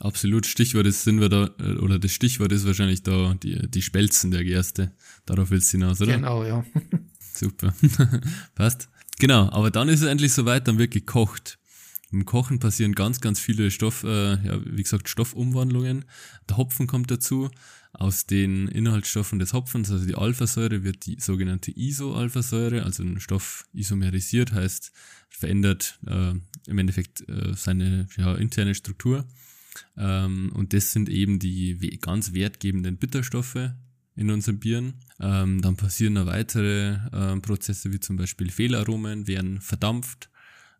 Absolut. 0.00 0.46
Stichwort 0.46 0.86
ist, 0.86 1.04
sind 1.04 1.20
wir 1.20 1.28
da, 1.28 1.50
äh, 1.58 1.76
oder 1.76 1.98
das 1.98 2.12
Stichwort 2.12 2.52
ist 2.52 2.66
wahrscheinlich 2.66 3.02
da 3.02 3.34
die, 3.34 3.68
die 3.68 3.82
Spelzen 3.82 4.30
der 4.30 4.44
Gerste. 4.44 4.92
Darauf 5.26 5.50
willst 5.50 5.72
du 5.72 5.78
hinaus, 5.78 6.00
oder? 6.00 6.14
Genau, 6.14 6.44
ja. 6.44 6.64
Super. 7.34 7.74
Passt. 8.54 8.88
Genau, 9.18 9.50
aber 9.50 9.70
dann 9.70 9.88
ist 9.88 10.02
es 10.02 10.06
endlich 10.06 10.32
soweit, 10.32 10.68
dann 10.68 10.78
wird 10.78 10.92
gekocht. 10.92 11.57
Im 12.10 12.24
Kochen 12.24 12.58
passieren 12.58 12.94
ganz, 12.94 13.20
ganz 13.20 13.38
viele 13.38 13.70
Stoff, 13.70 14.02
äh, 14.02 14.32
ja, 14.44 14.60
wie 14.64 14.82
gesagt, 14.82 15.08
Stoffumwandlungen. 15.08 16.06
Der 16.48 16.56
Hopfen 16.56 16.86
kommt 16.86 17.10
dazu. 17.10 17.50
Aus 17.92 18.26
den 18.26 18.68
Inhaltsstoffen 18.68 19.38
des 19.38 19.52
Hopfens, 19.54 19.90
also 19.90 20.06
die 20.06 20.14
Alphasäure, 20.14 20.84
wird 20.84 21.06
die 21.06 21.18
sogenannte 21.20 21.72
Isoalphasäure, 21.74 22.84
also 22.84 23.02
ein 23.02 23.18
Stoff 23.18 23.66
isomerisiert, 23.72 24.52
heißt 24.52 24.92
verändert 25.30 25.98
äh, 26.06 26.32
im 26.66 26.78
Endeffekt 26.78 27.28
äh, 27.28 27.54
seine 27.54 28.06
ja, 28.16 28.34
interne 28.34 28.74
Struktur. 28.74 29.26
Ähm, 29.96 30.52
und 30.54 30.72
das 30.72 30.92
sind 30.92 31.08
eben 31.08 31.38
die 31.38 31.98
ganz 32.00 32.32
wertgebenden 32.32 32.98
Bitterstoffe 32.98 33.70
in 34.18 34.30
unseren 34.30 34.58
Bieren. 34.58 34.94
Ähm, 35.20 35.62
dann 35.62 35.76
passieren 35.76 36.14
noch 36.14 36.26
weitere 36.26 36.98
äh, 37.12 37.40
Prozesse, 37.40 37.92
wie 37.92 38.00
zum 38.00 38.16
Beispiel 38.16 38.50
Fehlaromen, 38.50 39.26
werden 39.26 39.60
verdampft, 39.60 40.28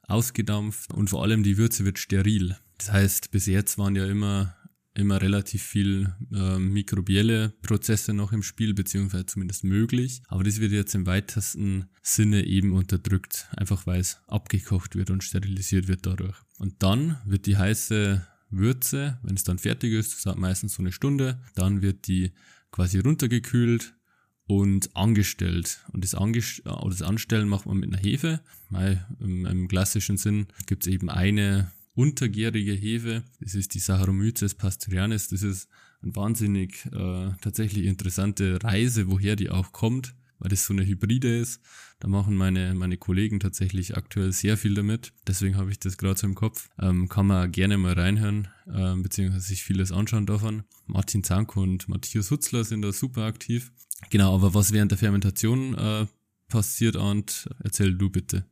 ausgedampft 0.09 0.93
und 0.93 1.11
vor 1.11 1.23
allem 1.23 1.43
die 1.43 1.59
Würze 1.59 1.85
wird 1.85 1.99
steril. 1.99 2.57
Das 2.79 2.93
heißt, 2.93 3.31
bis 3.31 3.47
jetzt 3.47 3.79
waren 3.79 3.97
ja 3.97 4.07
immer 4.07 4.55
immer 4.99 5.23
relativ 5.23 5.62
viel 5.62 6.12
äh, 6.33 6.59
mikrobielle 6.59 7.50
Prozesse 7.62 8.12
noch 8.12 8.33
im 8.33 8.43
Spiel, 8.43 8.75
beziehungsweise 8.75 9.27
zumindest 9.27 9.62
möglich. 9.62 10.23
Aber 10.27 10.43
das 10.43 10.59
wird 10.59 10.73
jetzt 10.73 10.95
im 10.97 11.07
weitesten 11.07 11.88
Sinne 12.03 12.45
eben 12.45 12.73
unterdrückt, 12.73 13.49
einfach 13.57 13.87
weil 13.87 14.00
es 14.00 14.21
abgekocht 14.27 14.97
wird 14.97 15.11
und 15.11 15.23
sterilisiert 15.23 15.87
wird 15.87 16.05
dadurch. 16.05 16.37
Und 16.59 16.83
dann 16.83 17.19
wird 17.25 17.47
die 17.47 17.57
heiße 17.57 18.27
Würze, 18.50 19.19
wenn 19.23 19.37
es 19.37 19.45
dann 19.45 19.59
fertig 19.59 19.93
ist, 19.93 20.15
das 20.15 20.23
dauert 20.23 20.38
meistens 20.38 20.75
so 20.75 20.83
eine 20.83 20.91
Stunde, 20.91 21.41
dann 21.55 21.81
wird 21.81 22.09
die 22.09 22.33
quasi 22.73 22.99
runtergekühlt 22.99 23.95
und 24.49 24.97
angestellt. 24.97 25.85
Und 25.93 26.02
das, 26.02 26.14
Angest 26.14 26.67
oder 26.67 26.88
das 26.88 27.02
Anstellen 27.02 27.49
macht 27.49 27.67
man 27.67 27.76
mit 27.76 27.93
einer 27.93 28.02
Hefe. 28.02 28.40
Weil 28.71 29.07
im, 29.21 29.47
im 29.47 29.69
klassischen 29.69 30.17
Sinn 30.17 30.47
gibt 30.67 30.87
es 30.87 30.93
eben 30.93 31.11
eine 31.11 31.71
untergärige 31.95 32.73
Hefe. 32.73 33.25
Das 33.40 33.55
ist 33.55 33.75
die 33.75 33.78
Saccharomyces 33.78 34.55
pastorianis. 34.55 35.28
Das 35.28 35.43
ist 35.43 35.69
eine 36.00 36.17
wahnsinnig 36.17 36.87
äh, 36.87 37.31
tatsächlich 37.43 37.85
interessante 37.85 38.59
Reise, 38.64 39.11
woher 39.11 39.37
die 39.37 39.50
auch 39.50 39.73
kommt, 39.73 40.14
weil 40.38 40.49
das 40.49 40.64
so 40.64 40.73
eine 40.73 40.87
Hybride 40.87 41.37
ist. 41.37 41.61
Da 42.00 42.09
machen 42.09 42.35
meine, 42.35 42.73
meine 42.75 42.97
Kollegen 42.97 43.40
tatsächlich 43.40 43.99
aktuell 43.99 44.33
sehr 44.33 44.57
viel 44.57 44.73
damit. 44.73 45.12
Deswegen 45.26 45.57
habe 45.57 45.71
ich 45.73 45.78
das 45.78 45.99
gerade 45.99 46.19
so 46.19 46.26
im 46.26 46.35
Kopf. 46.35 46.71
Ähm, 46.78 47.11
kann 47.11 47.26
man 47.26 47.52
gerne 47.52 47.76
mal 47.76 47.93
reinhören, 47.93 48.49
äh, 48.67 48.95
beziehungsweise 48.95 49.47
sich 49.47 49.62
vieles 49.62 49.93
anschauen 49.93 50.25
davon. 50.25 50.62
Martin 50.87 51.23
Zanko 51.23 51.61
und 51.61 51.87
Matthias 51.88 52.31
Hutzler 52.31 52.64
sind 52.64 52.81
da 52.81 52.93
super 52.93 53.25
aktiv. 53.25 53.73
Genau, 54.11 54.35
aber 54.35 54.55
was 54.55 54.73
während 54.73 54.90
der 54.90 54.99
Fermentation 54.99 55.75
äh, 55.75 56.07
passiert, 56.49 56.97
und 56.97 57.49
erzähl 57.62 57.95
du 57.95 58.11
bitte. 58.11 58.45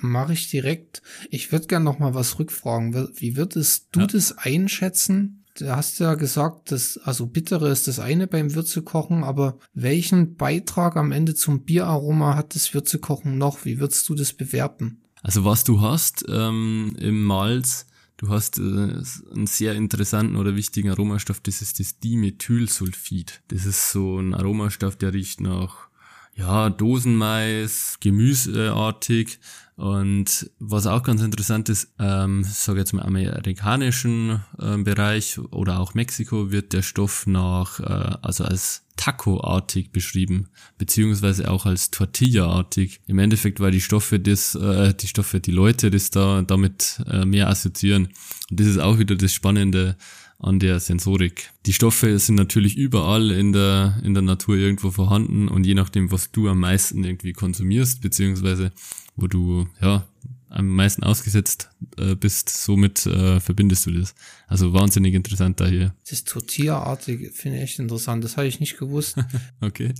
Mache 0.00 0.34
ich 0.34 0.50
direkt. 0.50 1.02
Ich 1.30 1.50
würde 1.50 1.66
gerne 1.66 1.84
noch 1.84 1.98
mal 1.98 2.14
was 2.14 2.38
rückfragen. 2.38 3.08
Wie 3.14 3.36
würdest 3.36 3.88
du 3.92 4.00
ja. 4.00 4.06
das 4.06 4.36
einschätzen? 4.38 5.44
Du 5.58 5.74
hast 5.74 5.98
ja 5.98 6.14
gesagt, 6.14 6.70
dass, 6.70 6.98
also 6.98 7.26
bittere 7.26 7.70
ist 7.70 7.88
das 7.88 7.98
eine 7.98 8.28
beim 8.28 8.54
Würzekochen, 8.54 9.24
aber 9.24 9.58
welchen 9.74 10.36
Beitrag 10.36 10.96
am 10.96 11.10
Ende 11.10 11.34
zum 11.34 11.64
Bieraroma 11.64 12.36
hat 12.36 12.54
das 12.54 12.72
Würzekochen 12.74 13.38
noch? 13.38 13.64
Wie 13.64 13.80
würdest 13.80 14.08
du 14.08 14.14
das 14.14 14.32
bewerten? 14.32 15.02
Also 15.22 15.44
was 15.44 15.64
du 15.64 15.80
hast 15.80 16.24
ähm, 16.28 16.94
im 17.00 17.24
Malz, 17.24 17.86
du 18.18 18.28
hast 18.28 18.58
äh, 18.58 18.62
einen 18.62 19.46
sehr 19.46 19.74
interessanten 19.74 20.36
oder 20.36 20.54
wichtigen 20.54 20.90
Aromastoff, 20.90 21.40
das 21.40 21.62
ist 21.62 21.80
das 21.80 21.98
Dimethylsulfid. 21.98 23.40
Das 23.48 23.64
ist 23.64 23.90
so 23.90 24.18
ein 24.18 24.34
Aromastoff, 24.34 24.96
der 24.96 25.14
riecht 25.14 25.40
nach 25.40 25.88
ja, 26.34 26.70
Dosenmais, 26.70 27.98
gemüseartig, 28.00 29.40
und 29.78 30.50
was 30.58 30.88
auch 30.88 31.04
ganz 31.04 31.22
interessant 31.22 31.68
ist, 31.68 31.94
ähm, 32.00 32.42
sage 32.42 32.80
jetzt 32.80 32.94
mal 32.94 33.04
amerikanischen 33.04 34.40
äh, 34.58 34.76
Bereich 34.76 35.38
oder 35.38 35.78
auch 35.78 35.94
Mexiko 35.94 36.50
wird 36.50 36.72
der 36.72 36.82
Stoff 36.82 37.28
nach, 37.28 37.78
äh, 37.78 38.16
also 38.20 38.42
als 38.42 38.82
Taco-artig 38.96 39.92
beschrieben, 39.92 40.48
beziehungsweise 40.78 41.48
auch 41.48 41.64
als 41.64 41.92
Tortilla-artig. 41.92 43.02
Im 43.06 43.20
Endeffekt, 43.20 43.60
weil 43.60 43.70
die 43.70 43.80
Stoffe 43.80 44.18
das, 44.18 44.56
äh, 44.56 44.94
die 44.94 45.06
Stoffe, 45.06 45.38
die 45.38 45.52
Leute 45.52 45.92
das 45.92 46.10
da 46.10 46.42
damit 46.42 47.00
äh, 47.06 47.24
mehr 47.24 47.48
assoziieren. 47.48 48.08
Und 48.50 48.58
das 48.58 48.66
ist 48.66 48.80
auch 48.80 48.98
wieder 48.98 49.14
das 49.14 49.32
Spannende 49.32 49.96
an 50.40 50.58
der 50.58 50.80
Sensorik. 50.80 51.52
Die 51.66 51.72
Stoffe 51.72 52.18
sind 52.18 52.34
natürlich 52.34 52.76
überall 52.76 53.30
in 53.30 53.52
der, 53.52 54.00
in 54.02 54.14
der 54.14 54.24
Natur 54.24 54.56
irgendwo 54.56 54.90
vorhanden 54.90 55.46
und 55.46 55.66
je 55.66 55.74
nachdem, 55.74 56.10
was 56.10 56.32
du 56.32 56.48
am 56.48 56.58
meisten 56.58 57.04
irgendwie 57.04 57.32
konsumierst, 57.32 58.00
beziehungsweise 58.02 58.72
wo 59.18 59.26
du 59.26 59.66
ja 59.80 60.04
am 60.50 60.68
meisten 60.68 61.02
ausgesetzt 61.02 61.70
äh, 61.96 62.14
bist, 62.14 62.48
somit 62.48 63.06
äh, 63.06 63.40
verbindest 63.40 63.86
du 63.86 63.92
das. 63.92 64.14
Also 64.46 64.72
wahnsinnig 64.72 65.14
interessant 65.14 65.60
da 65.60 65.66
hier. 65.66 65.94
Das 66.08 66.24
Tortilla-artige 66.24 67.30
finde 67.30 67.58
ich 67.58 67.64
echt 67.64 67.78
interessant, 67.78 68.24
das 68.24 68.36
habe 68.36 68.46
ich 68.46 68.60
nicht 68.60 68.78
gewusst. 68.78 69.16
okay, 69.60 69.92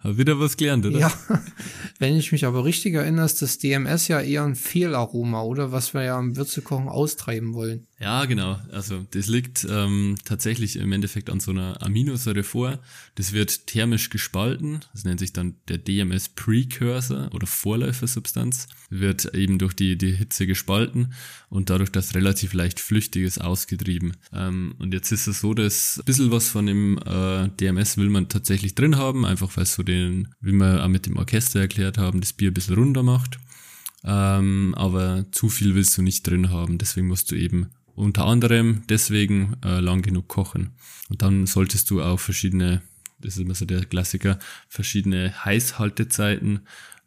hab 0.00 0.16
wieder 0.16 0.40
was 0.40 0.56
gelernt, 0.56 0.86
oder? 0.86 0.98
Ja, 0.98 1.12
wenn 1.98 2.16
ich 2.16 2.32
mich 2.32 2.46
aber 2.46 2.64
richtig 2.64 2.94
erinnere, 2.94 3.26
ist 3.26 3.42
das 3.42 3.58
DMS 3.58 4.08
ja 4.08 4.20
eher 4.20 4.44
ein 4.44 4.54
Fehlaroma, 4.54 5.42
oder? 5.42 5.72
Was 5.72 5.92
wir 5.92 6.02
ja 6.02 6.18
am 6.18 6.36
Würzekochen 6.36 6.88
austreiben 6.88 7.54
wollen. 7.54 7.86
Ja, 8.00 8.24
genau. 8.24 8.58
Also 8.72 9.04
das 9.10 9.26
liegt 9.26 9.66
ähm, 9.68 10.16
tatsächlich 10.24 10.76
im 10.76 10.90
Endeffekt 10.90 11.28
an 11.28 11.38
so 11.38 11.50
einer 11.50 11.82
Aminosäure 11.82 12.44
vor. 12.44 12.78
Das 13.16 13.34
wird 13.34 13.66
thermisch 13.66 14.08
gespalten. 14.08 14.80
Das 14.94 15.04
nennt 15.04 15.20
sich 15.20 15.34
dann 15.34 15.56
der 15.68 15.76
DMS 15.76 16.30
Precursor 16.30 17.28
oder 17.34 17.46
Vorläufersubstanz. 17.46 18.68
Wird 18.88 19.34
eben 19.34 19.58
durch 19.58 19.74
die, 19.74 19.89
die 19.96 20.12
Hitze 20.12 20.46
gespalten 20.46 21.12
und 21.48 21.70
dadurch 21.70 21.90
das 21.90 22.14
relativ 22.14 22.52
leicht 22.52 22.80
Flüchtiges 22.80 23.38
ausgetrieben. 23.38 24.16
Ähm, 24.32 24.74
und 24.78 24.94
jetzt 24.94 25.12
ist 25.12 25.26
es 25.26 25.40
so, 25.40 25.54
dass 25.54 25.98
ein 25.98 26.04
bisschen 26.04 26.30
was 26.30 26.48
von 26.48 26.66
dem 26.66 26.98
äh, 26.98 27.48
DMS 27.48 27.96
will 27.96 28.08
man 28.08 28.28
tatsächlich 28.28 28.74
drin 28.74 28.96
haben, 28.96 29.24
einfach 29.24 29.56
weil 29.56 29.64
es 29.64 29.74
so 29.74 29.82
den, 29.82 30.28
wie 30.40 30.52
wir 30.52 30.84
auch 30.84 30.88
mit 30.88 31.06
dem 31.06 31.16
Orchester 31.16 31.60
erklärt 31.60 31.98
haben, 31.98 32.20
das 32.20 32.32
Bier 32.32 32.50
ein 32.50 32.54
bisschen 32.54 32.76
runder 32.76 33.02
macht. 33.02 33.38
Ähm, 34.04 34.74
aber 34.76 35.26
zu 35.32 35.48
viel 35.48 35.74
willst 35.74 35.96
du 35.98 36.02
nicht 36.02 36.26
drin 36.26 36.50
haben. 36.50 36.78
Deswegen 36.78 37.08
musst 37.08 37.30
du 37.30 37.36
eben 37.36 37.68
unter 37.94 38.24
anderem 38.24 38.82
deswegen 38.88 39.56
äh, 39.64 39.80
lang 39.80 40.02
genug 40.02 40.28
kochen. 40.28 40.72
Und 41.08 41.22
dann 41.22 41.46
solltest 41.46 41.90
du 41.90 42.02
auch 42.02 42.18
verschiedene, 42.18 42.82
das 43.18 43.36
ist 43.36 43.42
immer 43.42 43.54
so 43.54 43.66
der 43.66 43.84
Klassiker, 43.84 44.38
verschiedene 44.68 45.44
Heißhaltezeiten 45.44 46.60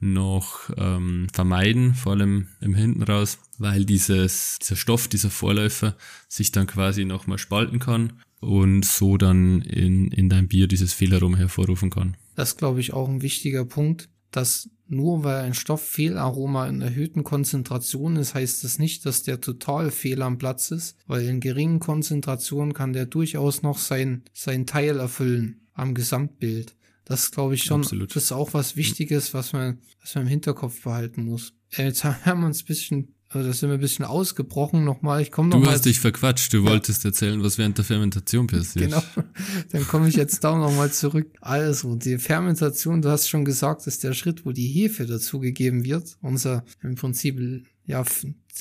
noch 0.03 0.69
ähm, 0.77 1.27
vermeiden, 1.31 1.95
vor 1.95 2.13
allem 2.13 2.47
im 2.59 2.75
Hinten 2.75 3.03
raus, 3.03 3.39
weil 3.57 3.85
dieses, 3.85 4.59
dieser 4.59 4.75
Stoff, 4.75 5.07
dieser 5.07 5.29
Vorläufer 5.29 5.95
sich 6.27 6.51
dann 6.51 6.67
quasi 6.67 7.05
nochmal 7.05 7.37
spalten 7.37 7.79
kann 7.79 8.13
und 8.39 8.83
so 8.85 9.17
dann 9.17 9.61
in, 9.61 10.09
in 10.11 10.29
dein 10.29 10.47
Bier 10.47 10.67
dieses 10.67 10.93
Fehlerum 10.93 11.35
hervorrufen 11.35 11.89
kann. 11.89 12.17
Das 12.35 12.49
ist, 12.49 12.57
glaube 12.57 12.81
ich, 12.81 12.93
auch 12.93 13.07
ein 13.07 13.21
wichtiger 13.21 13.65
Punkt, 13.65 14.09
dass 14.31 14.69
nur 14.87 15.23
weil 15.23 15.43
ein 15.43 15.53
Stoff 15.53 15.81
Fehlaroma 15.81 16.67
in 16.67 16.81
erhöhten 16.81 17.23
Konzentrationen 17.23 18.17
ist, 18.17 18.33
heißt 18.33 18.63
das 18.63 18.79
nicht, 18.79 19.05
dass 19.05 19.23
der 19.23 19.39
total 19.39 19.91
fehl 19.91 20.21
am 20.21 20.37
Platz 20.37 20.71
ist, 20.71 20.97
weil 21.07 21.23
in 21.23 21.39
geringen 21.39 21.79
Konzentrationen 21.79 22.73
kann 22.73 22.93
der 22.93 23.05
durchaus 23.05 23.61
noch 23.61 23.77
sein, 23.77 24.23
sein 24.33 24.65
Teil 24.65 24.99
erfüllen 24.99 25.61
am 25.73 25.93
Gesamtbild. 25.93 26.75
Das 27.05 27.31
glaube 27.31 27.55
ich 27.55 27.63
schon, 27.63 27.81
Absolut. 27.81 28.15
das 28.15 28.25
ist 28.25 28.31
auch 28.31 28.53
was 28.53 28.75
Wichtiges, 28.75 29.33
was 29.33 29.53
man, 29.53 29.79
was 30.01 30.15
man 30.15 30.23
im 30.23 30.29
Hinterkopf 30.29 30.81
behalten 30.83 31.25
muss. 31.25 31.53
Äh, 31.71 31.85
jetzt 31.85 32.03
haben 32.25 32.41
wir 32.41 32.47
uns 32.47 32.63
ein 32.63 32.65
bisschen 32.65 33.07
Also 33.29 33.47
das 33.47 33.59
sind 33.59 33.69
wir 33.69 33.73
ein 33.75 33.81
bisschen 33.81 34.05
ausgebrochen 34.05 34.83
nochmal. 34.85 35.21
Ich 35.21 35.31
komme 35.31 35.49
Du 35.49 35.57
nochmal. 35.57 35.73
hast 35.73 35.85
dich 35.85 35.99
verquatscht, 35.99 36.53
du 36.53 36.63
wolltest 36.63 37.03
erzählen, 37.03 37.41
was 37.43 37.57
während 37.57 37.77
der 37.77 37.83
Fermentation 37.85 38.47
passiert. 38.47 38.85
Genau. 38.91 39.03
Dann 39.71 39.87
komme 39.87 40.07
ich 40.07 40.15
jetzt 40.15 40.43
da 40.43 40.55
nochmal 40.55 40.91
zurück. 40.91 41.27
Also, 41.41 41.95
die 41.95 42.19
Fermentation, 42.19 43.01
du 43.01 43.09
hast 43.09 43.27
schon 43.27 43.43
gesagt, 43.43 43.85
ist 43.87 44.03
der 44.03 44.13
Schritt, 44.13 44.45
wo 44.45 44.51
die 44.51 44.67
Hefe 44.67 45.05
dazugegeben 45.05 45.83
wird. 45.83 46.15
Unser 46.21 46.63
im 46.83 46.95
Prinzip 46.95 47.39
ja 47.85 48.03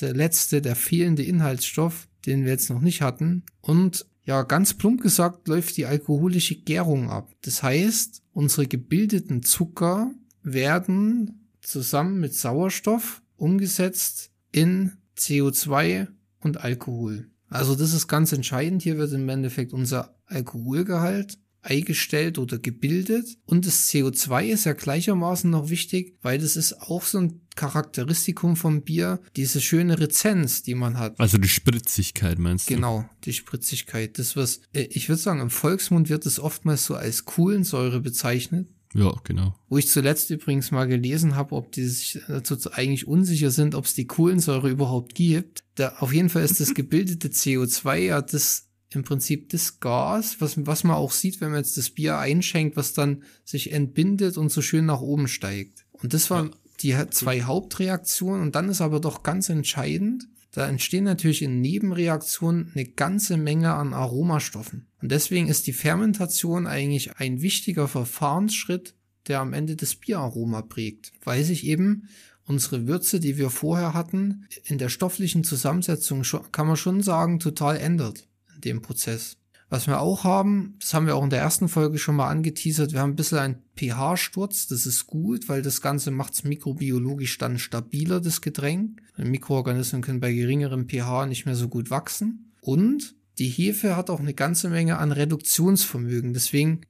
der 0.01 0.13
letzte, 0.13 0.61
der 0.61 0.75
fehlende 0.75 1.23
Inhaltsstoff, 1.23 2.07
den 2.25 2.43
wir 2.43 2.51
jetzt 2.51 2.69
noch 2.69 2.81
nicht 2.81 3.01
hatten. 3.01 3.43
Und 3.61 4.05
ja, 4.25 4.43
ganz 4.43 4.73
plump 4.73 5.01
gesagt, 5.01 5.47
läuft 5.47 5.75
die 5.77 5.85
alkoholische 5.85 6.55
Gärung 6.55 7.09
ab. 7.09 7.29
Das 7.41 7.61
heißt, 7.61 8.21
unsere 8.33 8.67
gebildeten 8.67 9.43
Zucker 9.43 10.11
werden 10.43 11.49
zusammen 11.61 12.19
mit 12.19 12.33
Sauerstoff 12.33 13.21
umgesetzt 13.35 14.31
in 14.51 14.93
CO2 15.17 16.07
und 16.39 16.57
Alkohol. 16.63 17.29
Also 17.49 17.75
das 17.75 17.93
ist 17.93 18.07
ganz 18.07 18.31
entscheidend. 18.31 18.81
Hier 18.81 18.97
wird 18.97 19.13
im 19.13 19.29
Endeffekt 19.29 19.73
unser 19.73 20.15
Alkoholgehalt 20.25 21.37
eingestellt 21.63 22.37
oder 22.37 22.59
gebildet. 22.59 23.37
Und 23.45 23.65
das 23.65 23.89
CO2 23.89 24.45
ist 24.45 24.65
ja 24.65 24.73
gleichermaßen 24.73 25.49
noch 25.49 25.69
wichtig, 25.69 26.17
weil 26.21 26.37
das 26.37 26.55
ist 26.55 26.73
auch 26.81 27.03
so 27.03 27.19
ein 27.19 27.41
Charakteristikum 27.55 28.55
vom 28.55 28.81
Bier, 28.81 29.21
diese 29.35 29.61
schöne 29.61 29.99
Rezenz, 29.99 30.63
die 30.63 30.75
man 30.75 30.97
hat. 30.97 31.19
Also 31.19 31.37
die 31.37 31.47
Spritzigkeit 31.47 32.39
meinst 32.39 32.69
du? 32.69 32.75
Genau, 32.75 33.09
die 33.25 33.33
Spritzigkeit. 33.33 34.17
Das 34.17 34.35
was, 34.35 34.61
äh, 34.73 34.87
ich 34.89 35.09
würde 35.09 35.21
sagen, 35.21 35.39
im 35.39 35.49
Volksmund 35.49 36.09
wird 36.09 36.25
es 36.25 36.39
oftmals 36.39 36.85
so 36.85 36.95
als 36.95 37.25
Kohlensäure 37.25 38.01
bezeichnet. 38.01 38.67
Ja, 38.95 39.13
genau. 39.23 39.55
Wo 39.69 39.77
ich 39.77 39.89
zuletzt 39.89 40.29
übrigens 40.29 40.71
mal 40.71 40.85
gelesen 40.85 41.35
habe, 41.35 41.55
ob 41.55 41.71
die 41.71 41.85
sich 41.85 42.21
dazu 42.27 42.71
eigentlich 42.71 43.07
unsicher 43.07 43.49
sind, 43.49 43.73
ob 43.73 43.85
es 43.85 43.95
die 43.95 44.05
Kohlensäure 44.05 44.69
überhaupt 44.69 45.15
gibt. 45.15 45.63
Da, 45.75 45.95
auf 45.99 46.13
jeden 46.13 46.29
Fall 46.29 46.43
ist 46.43 46.59
das 46.59 46.75
gebildete 46.75 47.29
CO2 47.29 47.97
ja 47.97 48.21
das 48.21 48.67
im 48.95 49.03
Prinzip 49.03 49.49
das 49.49 49.79
Gas, 49.79 50.37
was, 50.39 50.65
was 50.65 50.83
man 50.83 50.95
auch 50.95 51.11
sieht, 51.11 51.41
wenn 51.41 51.49
man 51.51 51.59
jetzt 51.59 51.77
das 51.77 51.89
Bier 51.89 52.17
einschenkt, 52.17 52.75
was 52.75 52.93
dann 52.93 53.23
sich 53.45 53.71
entbindet 53.71 54.37
und 54.37 54.51
so 54.51 54.61
schön 54.61 54.85
nach 54.85 55.01
oben 55.01 55.27
steigt. 55.27 55.85
Und 55.91 56.13
das 56.13 56.29
waren 56.29 56.55
die 56.81 56.95
zwei 57.11 57.43
Hauptreaktionen. 57.43 58.41
Und 58.41 58.55
dann 58.55 58.69
ist 58.69 58.81
aber 58.81 58.99
doch 58.99 59.23
ganz 59.23 59.49
entscheidend, 59.49 60.27
da 60.51 60.67
entstehen 60.67 61.05
natürlich 61.05 61.41
in 61.41 61.61
Nebenreaktionen 61.61 62.71
eine 62.75 62.85
ganze 62.85 63.37
Menge 63.37 63.73
an 63.73 63.93
Aromastoffen. 63.93 64.85
Und 65.01 65.11
deswegen 65.11 65.47
ist 65.47 65.65
die 65.65 65.73
Fermentation 65.73 66.67
eigentlich 66.67 67.17
ein 67.17 67.41
wichtiger 67.41 67.87
Verfahrensschritt, 67.87 68.93
der 69.27 69.39
am 69.39 69.53
Ende 69.53 69.75
das 69.75 69.95
Bieraroma 69.95 70.61
prägt, 70.61 71.11
weil 71.23 71.43
sich 71.43 71.65
eben 71.65 72.07
unsere 72.45 72.87
Würze, 72.87 73.19
die 73.19 73.37
wir 73.37 73.49
vorher 73.49 73.93
hatten, 73.93 74.45
in 74.65 74.77
der 74.77 74.89
stofflichen 74.89 75.43
Zusammensetzung 75.43 76.23
kann 76.51 76.67
man 76.67 76.77
schon 76.77 77.01
sagen, 77.01 77.39
total 77.39 77.77
ändert 77.77 78.27
dem 78.65 78.81
Prozess. 78.81 79.37
Was 79.69 79.87
wir 79.87 80.01
auch 80.01 80.23
haben, 80.23 80.75
das 80.79 80.93
haben 80.93 81.07
wir 81.07 81.15
auch 81.15 81.23
in 81.23 81.31
der 81.31 81.41
ersten 81.41 81.67
Folge 81.67 81.97
schon 81.97 82.15
mal 82.15 82.27
angeteasert, 82.27 82.93
wir 82.93 82.99
haben 82.99 83.13
ein 83.13 83.15
bisschen 83.15 83.39
einen 83.39 83.63
pH-Sturz, 83.75 84.67
das 84.67 84.85
ist 84.85 85.07
gut, 85.07 85.49
weil 85.49 85.63
das 85.63 85.81
Ganze 85.81 86.11
macht 86.11 86.33
es 86.33 86.43
mikrobiologisch 86.43 87.39
dann 87.39 87.57
stabiler, 87.57 88.21
das 88.21 88.41
Getränk. 88.41 89.01
Mikroorganismen 89.17 90.03
können 90.03 90.19
bei 90.19 90.31
geringerem 90.31 90.87
pH 90.87 91.25
nicht 91.25 91.45
mehr 91.45 91.55
so 91.55 91.69
gut 91.69 91.89
wachsen. 91.89 92.51
Und 92.61 93.15
die 93.39 93.49
Hefe 93.49 93.95
hat 93.95 94.11
auch 94.11 94.19
eine 94.19 94.35
ganze 94.35 94.69
Menge 94.69 94.99
an 94.99 95.11
Reduktionsvermögen. 95.11 96.33
Deswegen 96.33 96.81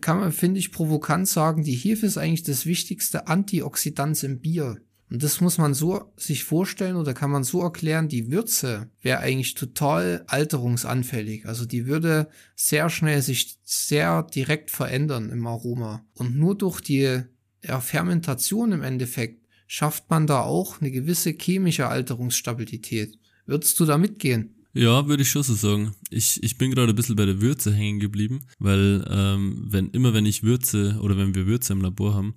kann 0.00 0.18
man, 0.18 0.32
finde 0.32 0.58
ich, 0.58 0.72
provokant 0.72 1.28
sagen, 1.28 1.62
die 1.62 1.76
Hefe 1.76 2.06
ist 2.06 2.18
eigentlich 2.18 2.42
das 2.42 2.66
wichtigste 2.66 3.28
Antioxidant 3.28 4.20
im 4.24 4.40
Bier. 4.40 4.78
Und 5.12 5.22
das 5.22 5.42
muss 5.42 5.58
man 5.58 5.74
so 5.74 6.10
sich 6.16 6.44
vorstellen 6.44 6.96
oder 6.96 7.12
kann 7.12 7.30
man 7.30 7.44
so 7.44 7.60
erklären, 7.60 8.08
die 8.08 8.30
Würze 8.30 8.88
wäre 9.02 9.18
eigentlich 9.18 9.52
total 9.52 10.24
alterungsanfällig. 10.26 11.44
Also 11.44 11.66
die 11.66 11.84
würde 11.84 12.30
sehr 12.56 12.88
schnell 12.88 13.20
sich 13.20 13.58
sehr 13.62 14.22
direkt 14.22 14.70
verändern 14.70 15.28
im 15.28 15.46
Aroma. 15.46 16.02
Und 16.14 16.38
nur 16.38 16.56
durch 16.56 16.80
die 16.80 17.20
ja, 17.62 17.80
Fermentation 17.80 18.72
im 18.72 18.82
Endeffekt 18.82 19.46
schafft 19.66 20.08
man 20.08 20.26
da 20.26 20.40
auch 20.40 20.80
eine 20.80 20.90
gewisse 20.90 21.34
chemische 21.38 21.88
Alterungsstabilität. 21.88 23.18
Würdest 23.44 23.78
du 23.80 23.84
da 23.84 23.98
mitgehen? 23.98 24.54
Ja, 24.72 25.08
würde 25.08 25.24
ich 25.24 25.30
schon 25.30 25.42
so 25.42 25.52
sagen. 25.52 25.94
Ich, 26.08 26.42
ich 26.42 26.56
bin 26.56 26.70
gerade 26.70 26.94
ein 26.94 26.96
bisschen 26.96 27.16
bei 27.16 27.26
der 27.26 27.42
Würze 27.42 27.70
hängen 27.70 28.00
geblieben, 28.00 28.46
weil 28.58 29.06
ähm, 29.10 29.66
wenn 29.68 29.90
immer 29.90 30.14
wenn 30.14 30.24
ich 30.24 30.42
Würze 30.42 30.98
oder 31.02 31.18
wenn 31.18 31.34
wir 31.34 31.46
Würze 31.46 31.74
im 31.74 31.82
Labor 31.82 32.14
haben, 32.14 32.34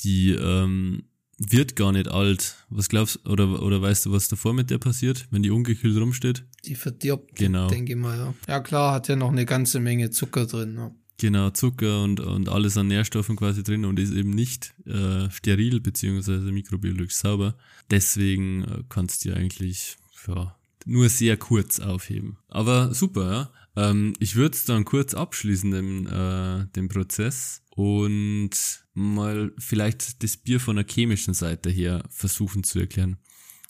die 0.00 0.32
ähm, 0.32 1.04
wird 1.38 1.76
gar 1.76 1.92
nicht 1.92 2.08
alt. 2.08 2.56
Was 2.68 2.88
glaubst 2.88 3.26
oder 3.26 3.62
oder 3.62 3.80
weißt 3.80 4.06
du, 4.06 4.12
was 4.12 4.28
davor 4.28 4.54
mit 4.54 4.70
der 4.70 4.78
passiert, 4.78 5.26
wenn 5.30 5.42
die 5.42 5.50
ungekühlt 5.50 5.96
rumsteht? 5.96 6.44
Die 6.64 6.74
verdirbt, 6.74 7.36
Genau. 7.36 7.68
denke 7.68 7.92
ich 7.92 7.98
mal, 7.98 8.16
ja. 8.18 8.34
Ja 8.48 8.60
klar, 8.60 8.92
hat 8.94 9.08
ja 9.08 9.16
noch 9.16 9.30
eine 9.30 9.46
ganze 9.46 9.80
Menge 9.80 10.10
Zucker 10.10 10.46
drin. 10.46 10.74
Ja. 10.76 10.90
Genau, 11.20 11.50
Zucker 11.50 12.04
und, 12.04 12.20
und 12.20 12.48
alles 12.48 12.76
an 12.76 12.86
Nährstoffen 12.86 13.34
quasi 13.36 13.62
drin 13.64 13.84
und 13.84 13.98
ist 13.98 14.12
eben 14.12 14.30
nicht 14.30 14.72
äh, 14.86 15.28
steril 15.30 15.80
beziehungsweise 15.80 16.52
mikrobiologisch 16.52 17.14
sauber. 17.16 17.56
Deswegen 17.90 18.62
äh, 18.64 18.82
kannst 18.88 19.24
du 19.24 19.30
die 19.30 19.34
eigentlich 19.34 19.96
ja, 20.28 20.54
nur 20.86 21.08
sehr 21.08 21.36
kurz 21.36 21.80
aufheben. 21.80 22.38
Aber 22.48 22.94
super, 22.94 23.30
ja. 23.32 23.50
Ähm, 23.78 24.14
ich 24.18 24.34
würde 24.34 24.56
es 24.56 24.64
dann 24.64 24.84
kurz 24.84 25.14
abschließen, 25.14 25.70
den, 25.70 26.06
äh, 26.06 26.66
den 26.74 26.88
Prozess 26.88 27.62
und 27.76 28.50
mal 28.92 29.52
vielleicht 29.58 30.22
das 30.24 30.36
Bier 30.36 30.58
von 30.58 30.76
der 30.76 30.86
chemischen 30.86 31.32
Seite 31.32 31.70
her 31.70 32.02
versuchen 32.10 32.64
zu 32.64 32.80
erklären. 32.80 33.18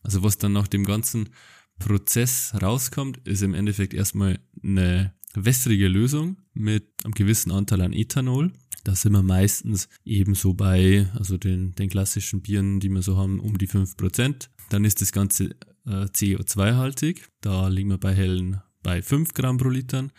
Also 0.03 0.23
was 0.23 0.39
dann 0.39 0.55
nach 0.55 0.69
dem 0.69 0.85
ganzen 0.85 1.29
Prozess 1.79 2.55
rauskommt, 2.61 3.19
ist 3.29 3.43
im 3.43 3.53
Endeffekt 3.53 3.93
erstmal 3.93 4.41
eine 4.63 5.13
wässrige 5.35 5.89
Lösung 5.89 6.39
mit 6.55 6.89
einem 7.05 7.13
gewissen 7.13 7.53
Anteil 7.53 7.83
an 7.83 7.93
Ethanol. 7.93 8.53
Da 8.85 8.95
sind 8.95 9.13
wir 9.13 9.23
meistens 9.23 9.91
ebenso 10.05 10.55
bei, 10.55 11.11
also 11.15 11.37
den, 11.37 11.75
den 11.75 11.91
klassischen 11.91 12.41
Bieren, 12.41 12.81
die 12.81 12.89
wir 12.89 13.03
so 13.03 13.19
haben, 13.19 13.41
um 13.41 13.59
die 13.59 13.69
5%. 13.69 14.49
Dann 14.71 14.85
ist 14.87 15.03
das 15.03 15.13
Ganze 15.13 15.51
äh, 15.85 16.07
CO2-haltig. 16.07 17.27
Da 17.43 17.69
liegen 17.69 17.91
wir 17.91 17.99
bei 17.99 18.15
hellen 18.15 18.63
bei 18.83 19.03
5 19.03 19.35
Gramm 19.35 19.59
pro 19.59 19.69
Litern. 19.69 20.13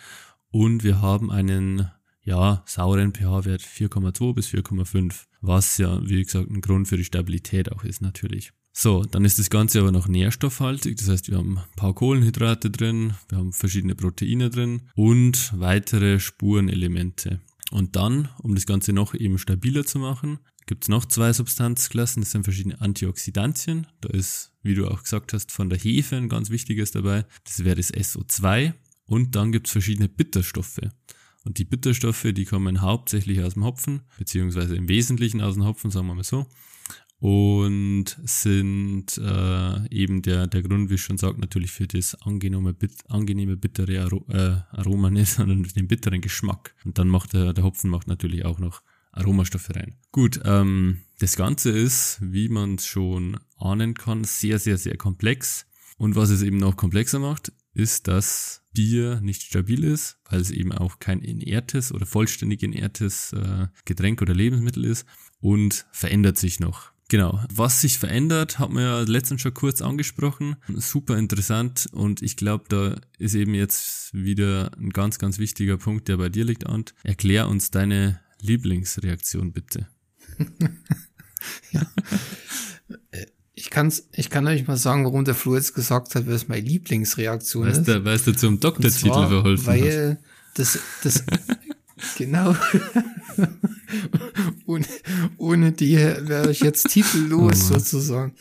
Und 0.51 0.83
wir 0.83 1.01
haben 1.01 1.31
einen, 1.31 1.89
ja, 2.23 2.63
sauren 2.65 3.13
pH-Wert 3.13 3.61
4,2 3.61 4.33
bis 4.33 4.49
4,5. 4.49 5.25
Was 5.41 5.77
ja, 5.77 6.01
wie 6.07 6.23
gesagt, 6.23 6.49
ein 6.49 6.61
Grund 6.61 6.87
für 6.87 6.97
die 6.97 7.05
Stabilität 7.05 7.71
auch 7.71 7.83
ist 7.83 8.01
natürlich. 8.01 8.51
So, 8.71 9.03
dann 9.03 9.25
ist 9.25 9.39
das 9.39 9.49
Ganze 9.49 9.79
aber 9.79 9.91
noch 9.91 10.07
nährstoffhaltig. 10.07 10.97
Das 10.97 11.09
heißt, 11.09 11.29
wir 11.29 11.37
haben 11.37 11.57
ein 11.57 11.75
paar 11.75 11.93
Kohlenhydrate 11.93 12.69
drin, 12.69 13.13
wir 13.27 13.37
haben 13.37 13.51
verschiedene 13.51 13.95
Proteine 13.95 14.49
drin 14.49 14.83
und 14.95 15.51
weitere 15.59 16.19
Spurenelemente. 16.19 17.41
Und 17.71 17.95
dann, 17.95 18.29
um 18.41 18.55
das 18.55 18.65
Ganze 18.65 18.93
noch 18.93 19.13
eben 19.13 19.37
stabiler 19.37 19.85
zu 19.85 19.99
machen, 19.99 20.39
gibt 20.69 20.83
es 20.83 20.87
noch 20.87 21.05
zwei 21.05 21.33
Substanzklassen. 21.33 22.21
Das 22.21 22.31
sind 22.31 22.43
verschiedene 22.43 22.79
Antioxidantien. 22.79 23.87
Da 24.01 24.09
ist, 24.09 24.53
wie 24.61 24.75
du 24.75 24.87
auch 24.87 25.01
gesagt 25.01 25.33
hast, 25.33 25.51
von 25.51 25.67
der 25.67 25.79
Hefe 25.79 26.15
ein 26.15 26.29
ganz 26.29 26.51
wichtiges 26.51 26.91
dabei. 26.91 27.25
Das 27.43 27.63
wäre 27.63 27.77
das 27.77 27.91
SO2. 27.91 28.73
Und 29.05 29.35
dann 29.35 29.51
gibt 29.51 29.65
es 29.65 29.71
verschiedene 29.71 30.07
Bitterstoffe. 30.07 30.81
Und 31.43 31.57
die 31.57 31.65
Bitterstoffe, 31.65 32.27
die 32.33 32.45
kommen 32.45 32.81
hauptsächlich 32.81 33.41
aus 33.41 33.55
dem 33.55 33.63
Hopfen, 33.63 34.01
beziehungsweise 34.19 34.75
im 34.75 34.87
Wesentlichen 34.87 35.41
aus 35.41 35.55
dem 35.55 35.65
Hopfen, 35.65 35.89
sagen 35.89 36.05
wir 36.05 36.13
mal 36.13 36.23
so 36.23 36.45
und 37.19 38.17
sind 38.23 39.17
äh, 39.17 39.87
eben 39.93 40.21
der, 40.21 40.47
der 40.47 40.61
Grund, 40.61 40.89
wie 40.89 40.93
ich 40.93 41.01
schon 41.01 41.17
sagt, 41.17 41.37
natürlich 41.37 41.71
für 41.71 41.85
das 41.85 42.15
angenehme, 42.21 42.73
bit, 42.73 42.93
angenehme 43.09 43.57
bittere 43.57 44.01
Aro 44.01 44.25
äh, 44.29 44.61
Aroma 44.71 45.09
nicht, 45.09 45.27
sondern 45.33 45.63
den 45.63 45.87
bitteren 45.87 46.21
Geschmack. 46.21 46.75
Und 46.85 46.97
dann 46.97 47.09
macht 47.09 47.33
der, 47.33 47.51
der 47.53 47.65
Hopfen 47.65 47.89
macht 47.89 48.07
natürlich 48.07 48.45
auch 48.45 48.59
noch 48.59 48.81
Aromastoffe 49.11 49.75
rein. 49.75 49.95
Gut, 50.11 50.39
ähm, 50.45 51.01
das 51.19 51.35
Ganze 51.35 51.71
ist, 51.71 52.19
wie 52.21 52.49
man 52.49 52.75
es 52.75 52.85
schon 52.85 53.39
ahnen 53.57 53.93
kann, 53.93 54.23
sehr, 54.23 54.59
sehr, 54.59 54.77
sehr 54.77 54.97
komplex. 54.97 55.65
Und 55.97 56.15
was 56.15 56.29
es 56.29 56.41
eben 56.41 56.57
noch 56.57 56.77
komplexer 56.77 57.19
macht, 57.19 57.51
ist, 57.73 58.07
dass 58.07 58.63
Bier 58.73 59.19
nicht 59.21 59.43
stabil 59.43 59.83
ist, 59.83 60.17
weil 60.29 60.39
es 60.39 60.51
eben 60.51 60.71
auch 60.71 60.99
kein 60.99 61.21
inertes 61.21 61.91
oder 61.91 62.05
vollständig 62.05 62.63
inertes 62.63 63.33
äh, 63.33 63.67
Getränk 63.85 64.21
oder 64.21 64.33
Lebensmittel 64.33 64.85
ist 64.85 65.05
und 65.39 65.85
verändert 65.91 66.37
sich 66.37 66.59
noch. 66.59 66.91
Genau. 67.09 67.43
Was 67.51 67.81
sich 67.81 67.97
verändert, 67.97 68.59
hat 68.59 68.69
man 68.69 68.83
ja 68.83 68.99
letztens 69.01 69.41
schon 69.41 69.53
kurz 69.53 69.81
angesprochen. 69.81 70.57
Super 70.75 71.17
interessant 71.17 71.89
und 71.91 72.21
ich 72.21 72.37
glaube, 72.37 72.65
da 72.69 72.95
ist 73.17 73.33
eben 73.33 73.55
jetzt 73.55 74.13
wieder 74.13 74.71
ein 74.77 74.91
ganz, 74.91 75.17
ganz 75.17 75.39
wichtiger 75.39 75.77
Punkt, 75.77 76.07
der 76.07 76.17
bei 76.17 76.29
dir 76.29 76.45
liegt, 76.45 76.67
Ant. 76.67 76.93
Erklär 77.03 77.49
uns 77.49 77.71
deine 77.71 78.19
Lieblingsreaktion 78.41 79.51
bitte. 79.51 79.87
Ich, 83.59 83.69
kann's, 83.69 84.07
ich 84.13 84.29
kann 84.29 84.47
euch 84.47 84.67
mal 84.67 84.77
sagen, 84.77 85.03
warum 85.03 85.25
der 85.25 85.35
Flo 85.35 85.55
jetzt 85.55 85.75
gesagt 85.75 86.15
hat, 86.15 86.27
was 86.27 86.47
meine 86.47 86.65
Lieblingsreaktion 86.65 87.67
Weißt 87.67 87.79
ist. 87.79 87.87
du, 87.89 88.05
weißt 88.05 88.27
du 88.27 88.31
zum 88.31 88.61
Doktortitel 88.61 89.09
zwar, 89.09 89.27
verholfen? 89.27 89.67
Weil 89.67 90.17
das, 90.53 90.79
das, 91.03 91.25
genau. 92.17 92.55
ohne, 94.65 94.85
ohne 95.37 95.73
die 95.73 95.97
wäre 95.97 96.51
ich 96.51 96.61
jetzt 96.61 96.87
titellos 96.87 97.69
Oh 97.69 97.73
sozusagen. 97.73 98.33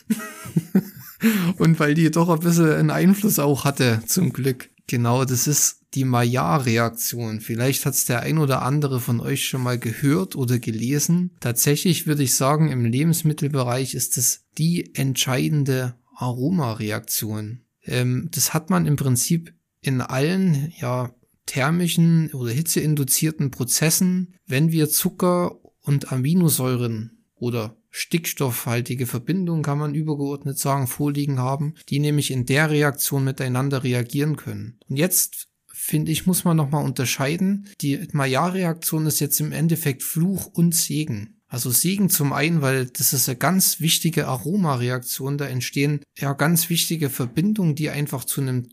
Und 1.56 1.80
weil 1.80 1.94
die 1.94 2.12
doch 2.12 2.28
ein 2.28 2.38
bisschen 2.38 2.70
einen 2.70 2.90
Einfluss 2.90 3.40
auch 3.40 3.64
hatte, 3.64 4.00
zum 4.06 4.32
Glück. 4.32 4.70
Genau, 4.88 5.24
das 5.24 5.46
ist 5.46 5.84
die 5.94 6.04
Maillard-Reaktion. 6.04 7.40
Vielleicht 7.40 7.86
hat 7.86 7.94
es 7.94 8.06
der 8.06 8.20
ein 8.20 8.38
oder 8.38 8.62
andere 8.62 9.00
von 9.00 9.20
euch 9.20 9.46
schon 9.46 9.62
mal 9.62 9.78
gehört 9.78 10.34
oder 10.34 10.58
gelesen. 10.58 11.30
Tatsächlich 11.40 12.06
würde 12.06 12.22
ich 12.22 12.34
sagen, 12.34 12.70
im 12.70 12.84
Lebensmittelbereich 12.84 13.94
ist 13.94 14.18
es 14.18 14.46
die 14.56 14.94
entscheidende 14.94 15.94
Aromareaktion. 16.16 17.60
Ähm, 17.84 18.28
das 18.32 18.54
hat 18.54 18.70
man 18.70 18.86
im 18.86 18.96
Prinzip 18.96 19.54
in 19.82 20.00
allen 20.00 20.72
ja, 20.80 21.14
thermischen 21.46 22.32
oder 22.32 22.50
hitzeinduzierten 22.50 23.50
Prozessen, 23.50 24.34
wenn 24.46 24.72
wir 24.72 24.88
Zucker 24.88 25.58
und 25.82 26.12
Aminosäuren 26.12 27.24
oder 27.34 27.77
stickstoffhaltige 27.98 29.06
Verbindungen, 29.06 29.64
kann 29.64 29.78
man 29.78 29.94
übergeordnet 29.94 30.56
sagen, 30.56 30.86
vorliegen 30.86 31.40
haben, 31.40 31.74
die 31.88 31.98
nämlich 31.98 32.30
in 32.30 32.46
der 32.46 32.70
Reaktion 32.70 33.24
miteinander 33.24 33.82
reagieren 33.82 34.36
können. 34.36 34.78
Und 34.88 34.96
jetzt 34.96 35.48
finde 35.66 36.12
ich, 36.12 36.24
muss 36.24 36.44
man 36.44 36.56
nochmal 36.56 36.84
unterscheiden. 36.84 37.68
Die 37.80 38.06
Maillard-Reaktion 38.12 39.06
ist 39.06 39.18
jetzt 39.18 39.40
im 39.40 39.50
Endeffekt 39.50 40.04
Fluch 40.04 40.46
und 40.46 40.76
Segen. 40.76 41.40
Also 41.48 41.70
Segen 41.70 42.08
zum 42.08 42.32
einen, 42.32 42.62
weil 42.62 42.86
das 42.86 43.12
ist 43.12 43.28
eine 43.28 43.38
ganz 43.38 43.80
wichtige 43.80 44.28
Aromareaktion. 44.28 45.36
Da 45.36 45.46
entstehen 45.46 46.02
ja 46.16 46.34
ganz 46.34 46.70
wichtige 46.70 47.10
Verbindungen, 47.10 47.74
die 47.74 47.90
einfach 47.90 48.24
zu 48.24 48.40
einem 48.40 48.68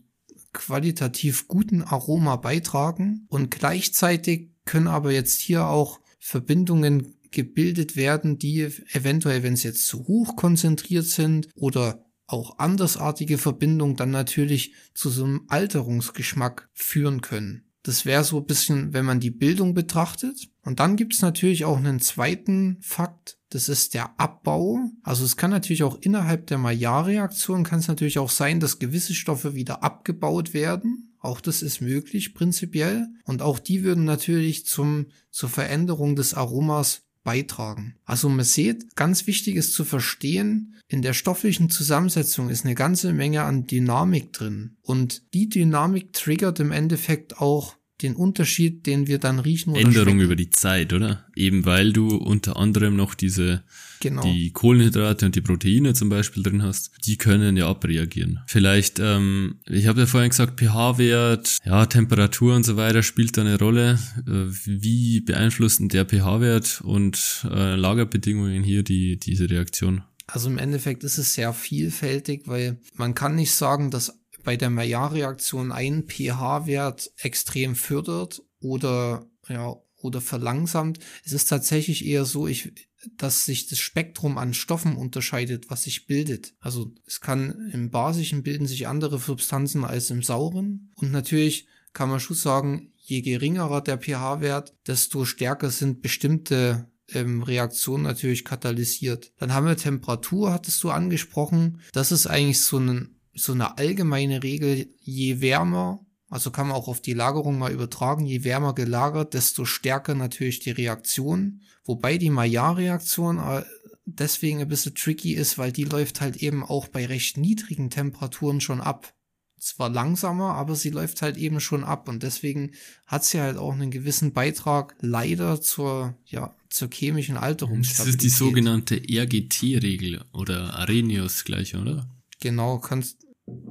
qualitativ 0.52 1.48
guten 1.48 1.82
Aroma 1.82 2.36
beitragen. 2.36 3.26
Und 3.28 3.50
gleichzeitig 3.50 4.50
können 4.64 4.86
aber 4.86 5.10
jetzt 5.10 5.40
hier 5.40 5.66
auch 5.66 6.00
Verbindungen 6.20 7.15
gebildet 7.30 7.96
werden, 7.96 8.38
die 8.38 8.62
eventuell, 8.92 9.42
wenn 9.42 9.56
sie 9.56 9.68
jetzt 9.68 9.86
zu 9.86 10.06
hoch 10.06 10.36
konzentriert 10.36 11.06
sind 11.06 11.48
oder 11.54 12.04
auch 12.26 12.58
andersartige 12.58 13.38
Verbindungen 13.38 13.96
dann 13.96 14.10
natürlich 14.10 14.74
zu 14.94 15.10
so 15.10 15.24
einem 15.24 15.44
Alterungsgeschmack 15.48 16.68
führen 16.72 17.20
können. 17.20 17.62
Das 17.86 18.04
wäre 18.04 18.24
so 18.24 18.38
ein 18.38 18.46
bisschen, 18.46 18.92
wenn 18.92 19.04
man 19.04 19.20
die 19.20 19.30
Bildung 19.30 19.72
betrachtet. 19.72 20.48
Und 20.62 20.80
dann 20.80 20.96
gibt 20.96 21.14
es 21.14 21.22
natürlich 21.22 21.64
auch 21.64 21.76
einen 21.76 22.00
zweiten 22.00 22.78
Fakt, 22.80 23.38
das 23.50 23.68
ist 23.68 23.94
der 23.94 24.18
Abbau. 24.18 24.90
Also 25.04 25.24
es 25.24 25.36
kann 25.36 25.52
natürlich 25.52 25.84
auch 25.84 25.96
innerhalb 26.00 26.48
der 26.48 26.58
Maillard-Reaktion 26.58 27.62
kann 27.62 27.78
es 27.78 27.86
natürlich 27.86 28.18
auch 28.18 28.30
sein, 28.30 28.58
dass 28.58 28.80
gewisse 28.80 29.14
Stoffe 29.14 29.54
wieder 29.54 29.84
abgebaut 29.84 30.52
werden. 30.52 31.14
Auch 31.20 31.40
das 31.40 31.62
ist 31.62 31.80
möglich 31.80 32.34
prinzipiell. 32.34 33.06
Und 33.24 33.40
auch 33.40 33.60
die 33.60 33.84
würden 33.84 34.04
natürlich 34.04 34.66
zum, 34.66 35.06
zur 35.30 35.48
Veränderung 35.48 36.16
des 36.16 36.34
Aromas 36.34 37.05
beitragen. 37.26 37.96
Also 38.04 38.28
man 38.28 38.44
sieht, 38.44 38.94
ganz 38.94 39.26
wichtig 39.26 39.56
ist 39.56 39.74
zu 39.74 39.84
verstehen, 39.84 40.76
in 40.86 41.02
der 41.02 41.12
stofflichen 41.12 41.68
Zusammensetzung 41.68 42.48
ist 42.48 42.64
eine 42.64 42.76
ganze 42.76 43.12
Menge 43.12 43.42
an 43.42 43.66
Dynamik 43.66 44.32
drin. 44.32 44.76
Und 44.80 45.34
die 45.34 45.48
Dynamik 45.48 46.12
triggert 46.12 46.60
im 46.60 46.70
Endeffekt 46.70 47.38
auch 47.38 47.76
den 48.02 48.14
Unterschied, 48.14 48.86
den 48.86 49.06
wir 49.06 49.18
dann 49.18 49.38
riechen 49.38 49.70
oder 49.70 49.80
Änderung 49.80 50.14
schmecken. 50.14 50.20
über 50.20 50.36
die 50.36 50.50
Zeit, 50.50 50.92
oder? 50.92 51.26
Eben 51.34 51.64
weil 51.64 51.92
du 51.92 52.08
unter 52.08 52.56
anderem 52.56 52.96
noch 52.96 53.14
diese 53.14 53.62
genau. 54.00 54.22
die 54.22 54.52
Kohlenhydrate 54.52 55.26
und 55.26 55.34
die 55.34 55.40
Proteine 55.40 55.94
zum 55.94 56.08
Beispiel 56.08 56.42
drin 56.42 56.62
hast, 56.62 56.90
die 57.06 57.16
können 57.16 57.56
ja 57.56 57.68
abreagieren. 57.68 58.40
Vielleicht, 58.46 58.98
ähm, 58.98 59.60
ich 59.66 59.86
habe 59.86 60.00
ja 60.00 60.06
vorhin 60.06 60.30
gesagt, 60.30 60.60
pH-Wert, 60.60 61.58
ja, 61.64 61.86
Temperatur 61.86 62.54
und 62.54 62.64
so 62.64 62.76
weiter 62.76 63.02
spielt 63.02 63.36
da 63.36 63.42
eine 63.42 63.58
Rolle. 63.58 63.98
Äh, 64.26 64.52
wie 64.64 65.20
beeinflussen 65.20 65.88
der 65.88 66.04
pH-Wert 66.04 66.82
und 66.82 67.46
äh, 67.50 67.76
Lagerbedingungen 67.76 68.62
hier 68.62 68.82
die 68.82 69.18
diese 69.18 69.48
Reaktion? 69.48 70.02
Also 70.28 70.50
im 70.50 70.58
Endeffekt 70.58 71.04
ist 71.04 71.18
es 71.18 71.34
sehr 71.34 71.52
vielfältig, 71.52 72.42
weil 72.46 72.80
man 72.94 73.14
kann 73.14 73.36
nicht 73.36 73.52
sagen, 73.52 73.92
dass 73.92 74.20
bei 74.46 74.56
der 74.56 74.70
Maillard-Reaktion 74.70 75.72
ein 75.72 76.04
pH-Wert 76.06 77.10
extrem 77.16 77.74
fördert 77.74 78.44
oder, 78.60 79.26
ja, 79.48 79.74
oder 79.96 80.20
verlangsamt. 80.20 81.00
Es 81.24 81.32
ist 81.32 81.46
tatsächlich 81.46 82.06
eher 82.06 82.24
so, 82.24 82.46
ich, 82.46 82.72
dass 83.16 83.44
sich 83.44 83.66
das 83.66 83.80
Spektrum 83.80 84.38
an 84.38 84.54
Stoffen 84.54 84.94
unterscheidet, 84.94 85.68
was 85.68 85.82
sich 85.82 86.06
bildet. 86.06 86.54
Also 86.60 86.94
es 87.08 87.20
kann 87.20 87.70
im 87.72 87.90
Basischen 87.90 88.44
bilden 88.44 88.68
sich 88.68 88.86
andere 88.86 89.18
Substanzen 89.18 89.84
als 89.84 90.10
im 90.10 90.22
Sauren. 90.22 90.92
Und 90.94 91.10
natürlich 91.10 91.66
kann 91.92 92.08
man 92.08 92.20
schon 92.20 92.36
sagen, 92.36 92.92
je 92.98 93.22
geringerer 93.22 93.80
der 93.80 93.98
pH-Wert, 93.98 94.74
desto 94.86 95.24
stärker 95.24 95.70
sind 95.70 96.02
bestimmte 96.02 96.88
ähm, 97.12 97.42
Reaktionen 97.42 98.04
natürlich 98.04 98.44
katalysiert. 98.44 99.32
Dann 99.38 99.52
haben 99.52 99.66
wir 99.66 99.76
Temperatur, 99.76 100.52
hattest 100.52 100.84
du 100.84 100.90
angesprochen. 100.90 101.80
Das 101.92 102.12
ist 102.12 102.28
eigentlich 102.28 102.60
so 102.60 102.78
ein 102.78 103.15
so 103.36 103.52
eine 103.52 103.78
allgemeine 103.78 104.42
Regel, 104.42 104.88
je 105.00 105.40
wärmer, 105.40 106.04
also 106.28 106.50
kann 106.50 106.68
man 106.68 106.76
auch 106.76 106.88
auf 106.88 107.00
die 107.00 107.12
Lagerung 107.12 107.58
mal 107.58 107.72
übertragen, 107.72 108.26
je 108.26 108.42
wärmer 108.42 108.74
gelagert, 108.74 109.34
desto 109.34 109.64
stärker 109.64 110.14
natürlich 110.14 110.60
die 110.60 110.72
Reaktion. 110.72 111.60
Wobei 111.84 112.18
die 112.18 112.30
Maillard-Reaktion 112.30 113.38
äh, 113.38 113.62
deswegen 114.06 114.60
ein 114.60 114.68
bisschen 114.68 114.94
tricky 114.94 115.34
ist, 115.34 115.56
weil 115.58 115.70
die 115.70 115.84
läuft 115.84 116.20
halt 116.20 116.36
eben 116.36 116.64
auch 116.64 116.88
bei 116.88 117.06
recht 117.06 117.36
niedrigen 117.36 117.90
Temperaturen 117.90 118.60
schon 118.60 118.80
ab. 118.80 119.12
Zwar 119.58 119.88
langsamer, 119.88 120.54
aber 120.54 120.74
sie 120.74 120.90
läuft 120.90 121.22
halt 121.22 121.36
eben 121.36 121.60
schon 121.60 121.82
ab 121.82 122.08
und 122.08 122.22
deswegen 122.22 122.72
hat 123.06 123.24
sie 123.24 123.40
halt 123.40 123.56
auch 123.56 123.72
einen 123.72 123.90
gewissen 123.90 124.32
Beitrag 124.32 124.94
leider 125.00 125.60
zur, 125.60 126.14
ja, 126.26 126.54
zur 126.68 126.88
chemischen 126.92 127.36
Alterungsstabilität. 127.36 128.20
Das 128.20 128.26
ist 128.26 128.38
die 128.38 128.44
sogenannte 128.44 128.96
RGT-Regel 128.96 130.24
oder 130.32 130.74
Arrhenius 130.74 131.44
gleich, 131.44 131.74
oder? 131.74 132.08
Genau, 132.40 132.78
kannst, 132.78 133.25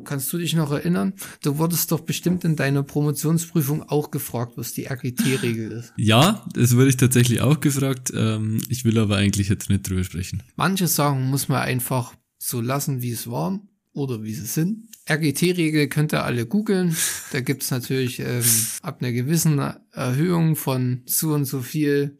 Kannst 0.06 0.32
du 0.32 0.38
dich 0.38 0.54
noch 0.54 0.72
erinnern? 0.72 1.14
Du 1.42 1.58
wurdest 1.58 1.92
doch 1.92 2.02
bestimmt 2.02 2.46
in 2.46 2.56
deiner 2.56 2.84
Promotionsprüfung 2.84 3.84
auch 3.84 4.12
gefragt, 4.12 4.54
was 4.56 4.74
die 4.74 4.86
RGT-Regel 4.86 5.72
ist. 5.72 5.94
Ja, 5.98 6.46
das 6.54 6.76
wurde 6.76 6.90
ich 6.90 6.98
tatsächlich 6.98 7.42
auch 7.42 7.60
gefragt. 7.60 8.14
Ähm, 8.16 8.62
ich 8.70 8.86
will 8.86 8.98
aber 8.98 9.18
eigentlich 9.18 9.50
jetzt 9.50 9.70
nicht 9.70 9.90
drüber 9.90 10.04
sprechen. 10.04 10.44
Manche 10.56 10.88
Sachen 10.88 11.26
muss 11.26 11.50
man 11.50 11.62
einfach 11.62 12.14
so 12.38 12.62
lassen, 12.62 13.02
wie 13.02 13.12
es 13.12 13.30
waren 13.30 13.68
oder 13.94 14.24
wie 14.24 14.34
sie 14.34 14.46
sind. 14.46 14.90
RGT-Regel 15.10 15.88
könnt 15.88 16.14
ihr 16.14 16.24
alle 16.24 16.46
googeln. 16.46 16.96
Da 17.32 17.42
gibt's 17.42 17.72
natürlich 17.72 18.20
ähm, 18.20 18.44
ab 18.82 19.02
einer 19.02 19.12
gewissen 19.12 19.60
Erhöhung 19.92 20.56
von 20.56 21.02
so 21.06 21.34
und 21.34 21.46
so 21.46 21.62
viel 21.62 22.18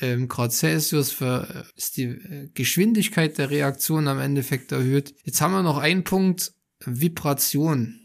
ähm, 0.00 0.28
Grad 0.28 0.52
Celsius 0.52 1.12
für, 1.12 1.48
äh, 1.48 1.78
ist 1.78 1.96
die 1.96 2.04
äh, 2.04 2.48
Geschwindigkeit 2.54 3.38
der 3.38 3.50
Reaktion 3.50 4.08
am 4.08 4.18
Endeffekt 4.18 4.72
erhöht. 4.72 5.14
Jetzt 5.24 5.40
haben 5.40 5.52
wir 5.52 5.62
noch 5.62 5.78
einen 5.78 6.04
Punkt, 6.04 6.52
Vibration. 6.86 8.00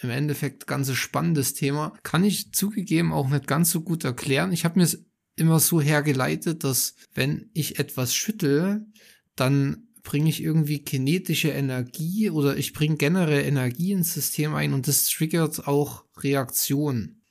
Im 0.00 0.10
Endeffekt 0.10 0.66
ganz 0.66 0.92
spannendes 0.92 1.54
Thema. 1.54 1.94
Kann 2.02 2.22
ich 2.22 2.52
zugegeben 2.52 3.12
auch 3.12 3.28
nicht 3.28 3.46
ganz 3.46 3.70
so 3.70 3.80
gut 3.80 4.04
erklären. 4.04 4.52
Ich 4.52 4.64
habe 4.64 4.78
mir 4.78 4.84
es 4.84 5.04
immer 5.36 5.58
so 5.58 5.80
hergeleitet, 5.80 6.62
dass 6.62 6.94
wenn 7.12 7.50
ich 7.54 7.78
etwas 7.78 8.14
schüttel, 8.14 8.86
dann 9.34 9.88
bringe 10.04 10.28
ich 10.28 10.42
irgendwie 10.42 10.80
kinetische 10.80 11.48
Energie 11.48 12.30
oder 12.30 12.56
ich 12.56 12.72
bringe 12.72 12.96
generell 12.96 13.44
Energie 13.44 13.92
ins 13.92 14.14
System 14.14 14.54
ein 14.54 14.74
und 14.74 14.86
das 14.86 15.06
triggert 15.06 15.66
auch 15.66 16.04
Reaktionen. 16.18 17.22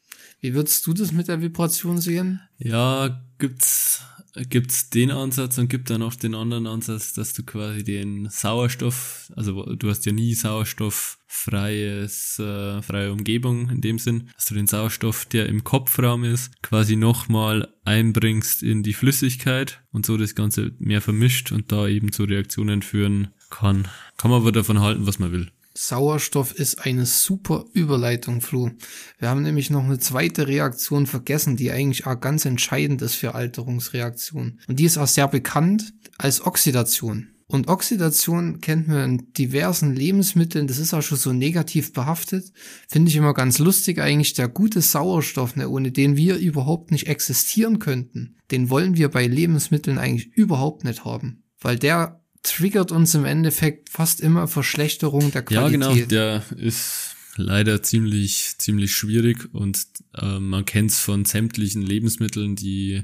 Wie 0.41 0.53
würdest 0.53 0.85
du 0.85 0.93
das 0.93 1.13
mit 1.13 1.29
der 1.29 1.41
Vibration 1.41 2.01
sehen? 2.01 2.41
Ja, 2.57 3.23
gibt's 3.37 4.03
gibt's 4.35 4.89
den 4.89 5.11
Ansatz 5.11 5.57
und 5.57 5.69
gibt 5.69 5.89
dann 5.89 6.01
auch 6.01 6.15
den 6.15 6.35
anderen 6.35 6.67
Ansatz, 6.67 7.13
dass 7.13 7.33
du 7.33 7.43
quasi 7.43 7.83
den 7.83 8.29
Sauerstoff, 8.29 9.31
also 9.35 9.75
du 9.75 9.89
hast 9.89 10.05
ja 10.05 10.11
nie 10.11 10.33
sauerstofffreies, 10.33 12.39
äh, 12.39 12.81
freie 12.81 13.11
Umgebung 13.11 13.69
in 13.69 13.81
dem 13.81 13.99
Sinn, 13.99 14.29
dass 14.35 14.45
du 14.45 14.55
den 14.55 14.67
Sauerstoff, 14.67 15.25
der 15.25 15.47
im 15.47 15.63
Kopfraum 15.63 16.23
ist, 16.23 16.61
quasi 16.63 16.95
nochmal 16.95 17.67
einbringst 17.85 18.63
in 18.63 18.81
die 18.81 18.93
Flüssigkeit 18.93 19.81
und 19.91 20.05
so 20.05 20.17
das 20.17 20.35
Ganze 20.35 20.71
mehr 20.79 21.01
vermischt 21.01 21.51
und 21.51 21.71
da 21.71 21.87
eben 21.87 22.11
zu 22.11 22.23
Reaktionen 22.23 22.81
führen 22.81 23.29
kann. 23.49 23.87
Kann 24.17 24.31
man 24.31 24.41
aber 24.41 24.51
davon 24.51 24.79
halten, 24.79 25.05
was 25.05 25.19
man 25.19 25.31
will. 25.31 25.51
Sauerstoff 25.75 26.53
ist 26.53 26.85
eine 26.85 27.05
super 27.05 27.65
Überleitung, 27.73 28.41
Flo. 28.41 28.69
Wir 29.17 29.29
haben 29.29 29.41
nämlich 29.41 29.69
noch 29.69 29.83
eine 29.83 29.97
zweite 29.97 30.47
Reaktion 30.47 31.07
vergessen, 31.07 31.57
die 31.57 31.71
eigentlich 31.71 32.05
auch 32.05 32.19
ganz 32.19 32.45
entscheidend 32.45 33.01
ist 33.01 33.15
für 33.15 33.33
Alterungsreaktionen. 33.33 34.59
Und 34.67 34.79
die 34.79 34.85
ist 34.85 34.97
auch 34.97 35.07
sehr 35.07 35.27
bekannt 35.27 35.93
als 36.17 36.45
Oxidation. 36.45 37.29
Und 37.47 37.67
Oxidation 37.67 38.61
kennt 38.61 38.87
man 38.87 39.03
in 39.19 39.33
diversen 39.33 39.93
Lebensmitteln, 39.93 40.67
das 40.67 40.79
ist 40.79 40.93
auch 40.93 41.01
schon 41.01 41.17
so 41.17 41.33
negativ 41.33 41.93
behaftet. 41.93 42.51
Finde 42.87 43.09
ich 43.09 43.15
immer 43.15 43.33
ganz 43.33 43.59
lustig 43.59 43.99
eigentlich, 43.99 44.33
der 44.33 44.47
gute 44.47 44.81
Sauerstoff, 44.81 45.55
ne, 45.55 45.69
ohne 45.69 45.91
den 45.91 46.17
wir 46.17 46.37
überhaupt 46.37 46.91
nicht 46.91 47.07
existieren 47.07 47.79
könnten, 47.79 48.37
den 48.49 48.69
wollen 48.69 48.95
wir 48.95 49.09
bei 49.09 49.27
Lebensmitteln 49.27 49.97
eigentlich 49.97 50.33
überhaupt 50.33 50.83
nicht 50.83 51.05
haben. 51.05 51.43
Weil 51.59 51.77
der 51.77 52.22
triggert 52.43 52.91
uns 52.91 53.15
im 53.15 53.25
Endeffekt 53.25 53.89
fast 53.89 54.21
immer 54.21 54.47
Verschlechterung 54.47 55.31
der 55.31 55.43
Qualität. 55.43 55.81
Ja, 55.81 55.93
genau, 55.93 56.07
der 56.07 56.43
ist 56.57 57.15
leider 57.35 57.81
ziemlich, 57.81 58.55
ziemlich 58.57 58.95
schwierig 58.95 59.53
und 59.53 59.85
äh, 60.15 60.39
man 60.39 60.65
kennt 60.65 60.91
es 60.91 60.99
von 60.99 61.25
sämtlichen 61.25 61.81
Lebensmitteln, 61.81 62.55
die, 62.55 63.03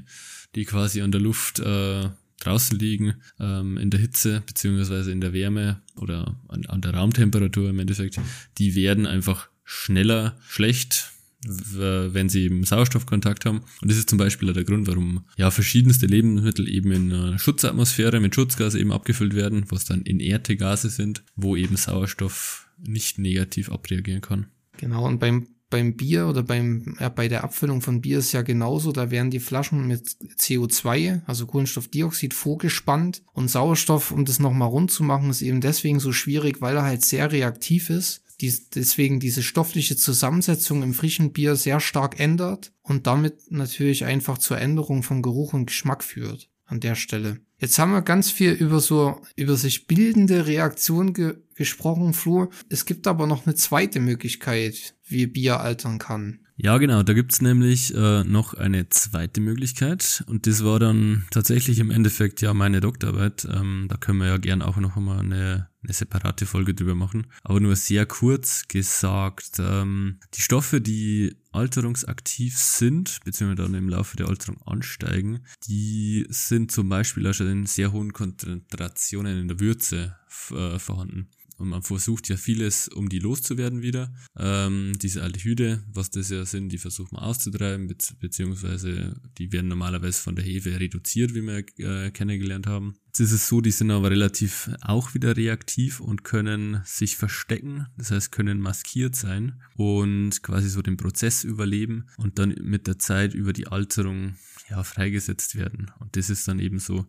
die 0.56 0.66
quasi 0.66 1.02
an 1.02 1.12
der 1.12 1.22
Luft 1.22 1.60
äh, 1.60 2.10
draußen 2.40 2.78
liegen 2.78 3.16
ähm, 3.40 3.78
in 3.78 3.90
der 3.90 4.00
Hitze 4.00 4.44
beziehungsweise 4.46 5.12
in 5.12 5.22
der 5.22 5.34
Wärme 5.34 5.82
oder 5.96 6.36
an, 6.48 6.66
an 6.68 6.82
der 6.82 6.94
Raumtemperatur 6.94 7.70
im 7.70 7.80
Endeffekt, 7.80 8.20
die 8.58 8.76
werden 8.76 9.06
einfach 9.06 9.50
schneller 9.64 10.38
schlecht, 10.48 11.12
wenn 11.46 12.30
sie 12.30 12.44
eben 12.44 12.64
Sauerstoffkontakt 12.64 13.46
haben. 13.46 13.62
Und 13.82 13.90
das 13.90 13.98
ist 13.98 14.10
zum 14.10 14.18
Beispiel 14.18 14.52
der 14.52 14.66
Grund, 14.66 14.88
warum 14.88 15.26
ja 15.38 15.52
verschiedenste 15.52 16.06
Lebensmittel 16.06 16.68
eben 16.68 16.92
in 16.92 17.14
einer 17.14 17.40
Schutzatmosphäre 17.40 18.20
mit 18.20 18.36
Schutzgas 18.36 18.76
eben 18.76 18.92
abgefüllt 18.92 19.36
werden, 19.36 19.66
was 19.70 19.86
dann 19.86 20.02
inerte 20.02 20.58
Gase 20.58 20.90
sind, 20.90 21.24
wo 21.36 21.56
eben 21.56 21.78
Sauerstoff 21.78 22.70
nicht 22.78 23.20
negativ 23.20 23.72
abreagieren 23.72 24.22
kann. 24.22 24.48
Genau, 24.78 25.06
und 25.06 25.20
beim 25.20 25.48
beim 25.70 25.96
Bier 25.96 26.28
oder 26.28 26.42
beim, 26.42 26.96
ja, 27.00 27.10
bei 27.10 27.28
der 27.28 27.44
Abfüllung 27.44 27.82
von 27.82 28.02
Bier 28.02 28.20
ist 28.20 28.32
ja 28.32 28.42
genauso. 28.42 28.92
Da 28.92 29.12
werden 29.12 29.30
die 29.30 29.40
Flaschen 29.40 29.88
mit 29.88 30.18
CO2, 30.38 31.22
also 31.26 31.46
Kohlenstoffdioxid, 31.46 32.34
vorgespannt. 32.34 33.22
Und 33.34 33.50
Sauerstoff, 33.50 34.12
um 34.12 34.26
das 34.26 34.40
nochmal 34.40 34.70
rund 34.70 34.92
zu 34.92 35.04
machen, 35.04 35.30
ist 35.30 35.42
eben 35.42 35.62
deswegen 35.62 36.00
so 36.00 36.12
schwierig, 36.12 36.62
weil 36.62 36.76
er 36.76 36.84
halt 36.84 37.06
sehr 37.06 37.32
reaktiv 37.32 37.90
ist. 37.90 38.24
Die, 38.42 38.54
deswegen 38.74 39.20
diese 39.20 39.44
stoffliche 39.44 39.98
Zusammensetzung 39.98 40.82
im 40.84 40.94
frischen 40.94 41.34
Bier 41.34 41.56
sehr 41.56 41.80
stark 41.80 42.20
ändert 42.20 42.72
und 42.82 43.06
damit 43.06 43.52
natürlich 43.52 44.06
einfach 44.06 44.38
zur 44.38 44.60
Änderung 44.60 45.04
von 45.04 45.22
Geruch 45.22 45.54
und 45.54 45.66
Geschmack 45.66 46.04
führt 46.04 46.50
an 46.66 46.80
der 46.80 46.96
Stelle. 46.96 47.40
Jetzt 47.58 47.78
haben 47.78 47.92
wir 47.92 48.02
ganz 48.02 48.32
viel 48.32 48.52
über 48.52 48.80
so, 48.80 49.22
über 49.36 49.56
sich 49.56 49.88
bildende 49.88 50.48
Reaktion 50.48 51.14
ge 51.14 51.38
gesprochen, 51.56 52.14
Flo. 52.14 52.50
Es 52.70 52.86
gibt 52.86 53.06
aber 53.06 53.28
noch 53.28 53.46
eine 53.46 53.54
zweite 53.54 54.00
Möglichkeit, 54.00 54.96
wie 55.04 55.28
Bier 55.28 55.60
altern 55.60 56.00
kann. 56.00 56.40
Ja, 56.62 56.78
genau, 56.78 57.04
da 57.04 57.14
gibt's 57.14 57.42
nämlich 57.42 57.96
äh, 57.96 58.26
noch 58.26 58.54
eine 58.54 58.90
zweite 58.90 59.40
Möglichkeit 59.40 60.26
und 60.28 60.46
das 60.46 60.64
war 60.66 60.78
dann 60.78 61.24
tatsächlich 61.32 61.80
im 61.80 61.90
Endeffekt 61.90 62.42
ja 62.42 62.54
meine 62.54 62.82
Doktorarbeit. 62.82 63.48
Ähm, 63.50 63.88
da 63.90 63.96
können 63.96 64.20
wir 64.20 64.28
ja 64.28 64.38
gern 64.38 64.62
auch 64.62 64.76
noch 64.76 64.98
einmal 64.98 65.20
eine, 65.20 65.69
eine 65.82 65.94
separate 65.94 66.46
Folge 66.46 66.74
drüber 66.74 66.96
machen. 66.96 67.28
Aber 67.44 67.60
nur 67.60 67.76
sehr 67.76 68.06
kurz 68.06 68.68
gesagt, 68.68 69.60
ähm, 69.60 70.20
die 70.34 70.42
Stoffe, 70.42 70.82
die 70.82 71.36
alterungsaktiv 71.52 72.58
sind, 72.58 73.20
beziehungsweise 73.24 73.64
dann 73.64 73.74
im 73.76 73.90
Laufe 73.90 74.18
der 74.18 74.28
Alterung 74.28 74.62
ansteigen, 74.64 75.42
die 75.68 76.26
sind 76.30 76.72
zum 76.72 76.90
Beispiel 76.90 77.26
auch 77.28 77.34
schon 77.34 77.50
in 77.50 77.66
sehr 77.66 77.92
hohen 77.92 78.14
Konzentrationen 78.14 79.40
in 79.40 79.48
der 79.48 79.60
Würze 79.60 80.18
äh, 80.52 80.80
vorhanden. 80.80 81.30
Und 81.60 81.70
man 81.70 81.84
versucht 81.84 82.30
ja 82.30 82.38
vieles, 82.38 82.88
um 82.88 83.10
die 83.10 83.20
loszuwerden 83.20 83.82
wieder. 83.82 84.14
Ähm, 84.38 84.94
diese 84.98 85.22
Aldehyde, 85.24 85.84
was 85.92 86.10
das 86.10 86.30
ja 86.30 86.46
sind, 86.46 86.70
die 86.70 86.78
versucht 86.78 87.12
man 87.12 87.22
auszutreiben, 87.22 87.88
be 87.88 87.96
beziehungsweise 88.20 89.20
die 89.38 89.52
werden 89.52 89.68
normalerweise 89.68 90.22
von 90.22 90.36
der 90.36 90.46
Hefe 90.46 90.80
reduziert, 90.80 91.36
wie 91.36 91.42
wir 91.42 91.66
äh, 92.06 92.12
kennengelernt 92.12 92.66
haben. 92.66 92.96
Jetzt 93.08 93.20
ist 93.20 93.32
es 93.34 93.48
so, 93.50 93.60
die 93.60 93.72
sind 93.72 93.92
aber 93.92 94.10
relativ 94.10 94.70
auch 94.82 95.14
wieder 95.14 95.36
reaktiv 95.36 96.00
und 96.00 96.24
können 96.24 96.82
sich 96.86 97.18
verstecken, 97.18 97.88
das 97.98 98.12
heißt 98.12 98.32
können 98.32 98.62
maskiert 98.62 99.16
sein 99.16 99.62
und 99.76 100.42
quasi 100.44 100.70
so 100.70 100.82
den 100.82 100.96
Prozess 100.96 101.44
überleben 101.44 102.06
und 102.18 102.40
dann 102.40 102.56
mit 102.62 102.88
der 102.88 103.00
Zeit 103.00 103.34
über 103.34 103.52
die 103.52 103.68
Alterung 103.68 104.36
ja 104.70 104.84
freigesetzt 104.84 105.56
werden. 105.56 105.92
Und 106.00 106.16
das 106.16 106.30
ist 106.30 106.48
dann 106.48 106.60
eben 106.60 106.80
so 106.80 107.08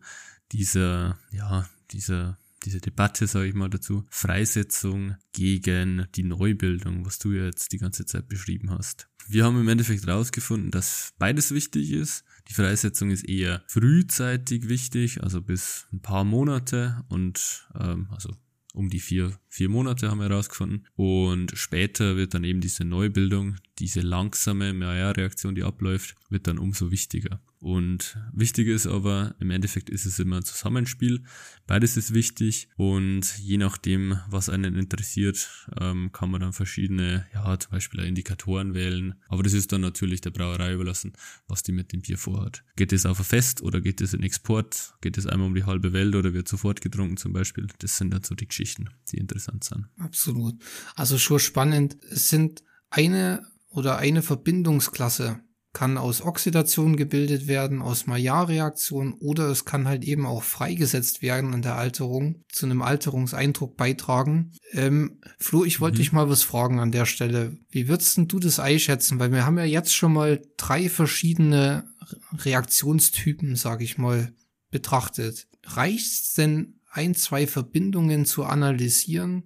dieser, 0.51 1.17
ja, 1.31 1.69
dieser 1.91 2.37
diese 2.63 2.79
Debatte, 2.79 3.27
sage 3.27 3.47
ich 3.47 3.53
mal 3.53 3.69
dazu, 3.69 4.05
Freisetzung 4.09 5.15
gegen 5.33 6.07
die 6.15 6.23
Neubildung, 6.23 7.05
was 7.05 7.19
du 7.19 7.31
jetzt 7.31 7.71
die 7.71 7.77
ganze 7.77 8.05
Zeit 8.05 8.27
beschrieben 8.27 8.71
hast. 8.71 9.07
Wir 9.27 9.45
haben 9.45 9.59
im 9.59 9.67
Endeffekt 9.67 10.05
herausgefunden, 10.05 10.71
dass 10.71 11.13
beides 11.17 11.53
wichtig 11.53 11.91
ist. 11.91 12.23
Die 12.47 12.53
Freisetzung 12.53 13.11
ist 13.11 13.27
eher 13.27 13.63
frühzeitig 13.67 14.67
wichtig, 14.67 15.23
also 15.23 15.41
bis 15.41 15.87
ein 15.93 16.01
paar 16.01 16.23
Monate 16.23 17.03
und 17.07 17.67
ähm, 17.79 18.07
also 18.11 18.35
um 18.73 18.89
die 18.89 18.99
vier, 18.99 19.37
vier 19.49 19.69
Monate 19.69 20.09
haben 20.09 20.19
wir 20.19 20.29
herausgefunden. 20.29 20.87
Und 20.95 21.51
später 21.55 22.15
wird 22.15 22.33
dann 22.33 22.43
eben 22.43 22.61
diese 22.61 22.85
Neubildung, 22.85 23.57
diese 23.79 24.01
langsame 24.01 24.73
Maillard-Reaktion, 24.73 25.55
die 25.55 25.63
abläuft, 25.63 26.15
wird 26.29 26.47
dann 26.47 26.57
umso 26.57 26.91
wichtiger. 26.91 27.41
Und 27.61 28.17
wichtig 28.33 28.67
ist 28.67 28.87
aber, 28.87 29.35
im 29.39 29.51
Endeffekt 29.51 29.91
ist 29.91 30.07
es 30.07 30.17
immer 30.17 30.37
ein 30.37 30.43
Zusammenspiel. 30.43 31.23
Beides 31.67 31.95
ist 31.95 32.11
wichtig 32.11 32.69
und 32.75 33.37
je 33.37 33.57
nachdem, 33.57 34.19
was 34.27 34.49
einen 34.49 34.75
interessiert, 34.75 35.67
ähm, 35.79 36.11
kann 36.11 36.31
man 36.31 36.41
dann 36.41 36.53
verschiedene, 36.53 37.27
ja, 37.35 37.59
zum 37.59 37.71
Beispiel 37.71 37.99
Indikatoren 37.99 38.73
wählen. 38.73 39.13
Aber 39.29 39.43
das 39.43 39.53
ist 39.53 39.71
dann 39.71 39.81
natürlich 39.81 40.21
der 40.21 40.31
Brauerei 40.31 40.73
überlassen, 40.73 41.13
was 41.47 41.61
die 41.61 41.71
mit 41.71 41.93
dem 41.93 42.01
Bier 42.01 42.17
vorhat. 42.17 42.63
Geht 42.77 42.93
es 42.93 43.05
auf 43.05 43.19
ein 43.19 43.25
Fest 43.25 43.61
oder 43.61 43.79
geht 43.79 44.01
es 44.01 44.15
in 44.15 44.23
Export? 44.23 44.95
Geht 45.01 45.19
es 45.19 45.27
einmal 45.27 45.45
um 45.45 45.53
die 45.53 45.65
halbe 45.65 45.93
Welt 45.93 46.15
oder 46.15 46.33
wird 46.33 46.47
sofort 46.47 46.81
getrunken 46.81 47.17
zum 47.17 47.31
Beispiel? 47.31 47.67
Das 47.77 47.95
sind 47.95 48.11
dann 48.11 48.23
so 48.23 48.33
die 48.33 48.47
Geschichten, 48.47 48.89
die 49.11 49.17
interessant 49.17 49.65
sind. 49.65 49.85
Absolut. 49.99 50.55
Also 50.95 51.19
schon 51.19 51.37
spannend. 51.37 51.95
Es 52.09 52.27
sind 52.27 52.63
eine 52.89 53.45
oder 53.69 53.99
eine 53.99 54.23
Verbindungsklasse 54.23 55.41
kann 55.73 55.97
aus 55.97 56.21
Oxidation 56.21 56.97
gebildet 56.97 57.47
werden, 57.47 57.81
aus 57.81 58.05
Maillard-Reaktion 58.05 59.13
oder 59.13 59.49
es 59.49 59.63
kann 59.63 59.87
halt 59.87 60.03
eben 60.03 60.25
auch 60.25 60.43
freigesetzt 60.43 61.21
werden 61.21 61.53
in 61.53 61.61
der 61.61 61.75
Alterung, 61.75 62.43
zu 62.49 62.65
einem 62.65 62.81
Alterungseindruck 62.81 63.77
beitragen. 63.77 64.51
Ähm, 64.73 65.21
Flo, 65.39 65.63
ich 65.63 65.79
wollte 65.79 65.95
mhm. 65.95 65.99
dich 65.99 66.11
mal 66.11 66.29
was 66.29 66.43
fragen 66.43 66.79
an 66.79 66.91
der 66.91 67.05
Stelle. 67.05 67.57
Wie 67.69 67.87
würdest 67.87 68.17
denn 68.17 68.27
du 68.27 68.39
das 68.39 68.59
einschätzen? 68.59 69.19
Weil 69.19 69.31
wir 69.31 69.45
haben 69.45 69.57
ja 69.57 69.63
jetzt 69.63 69.95
schon 69.95 70.13
mal 70.13 70.41
drei 70.57 70.89
verschiedene 70.89 71.85
Reaktionstypen, 72.33 73.55
sag 73.55 73.81
ich 73.81 73.97
mal, 73.97 74.33
betrachtet. 74.71 75.47
Reicht's 75.63 76.33
denn 76.33 76.79
ein, 76.91 77.15
zwei 77.15 77.47
Verbindungen 77.47 78.25
zu 78.25 78.43
analysieren? 78.43 79.43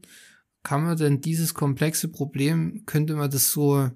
Kann 0.64 0.84
man 0.84 0.98
denn 0.98 1.22
dieses 1.22 1.54
komplexe 1.54 2.08
Problem, 2.08 2.84
könnte 2.88 3.16
man 3.16 3.30
das 3.30 3.52
so 3.52 3.92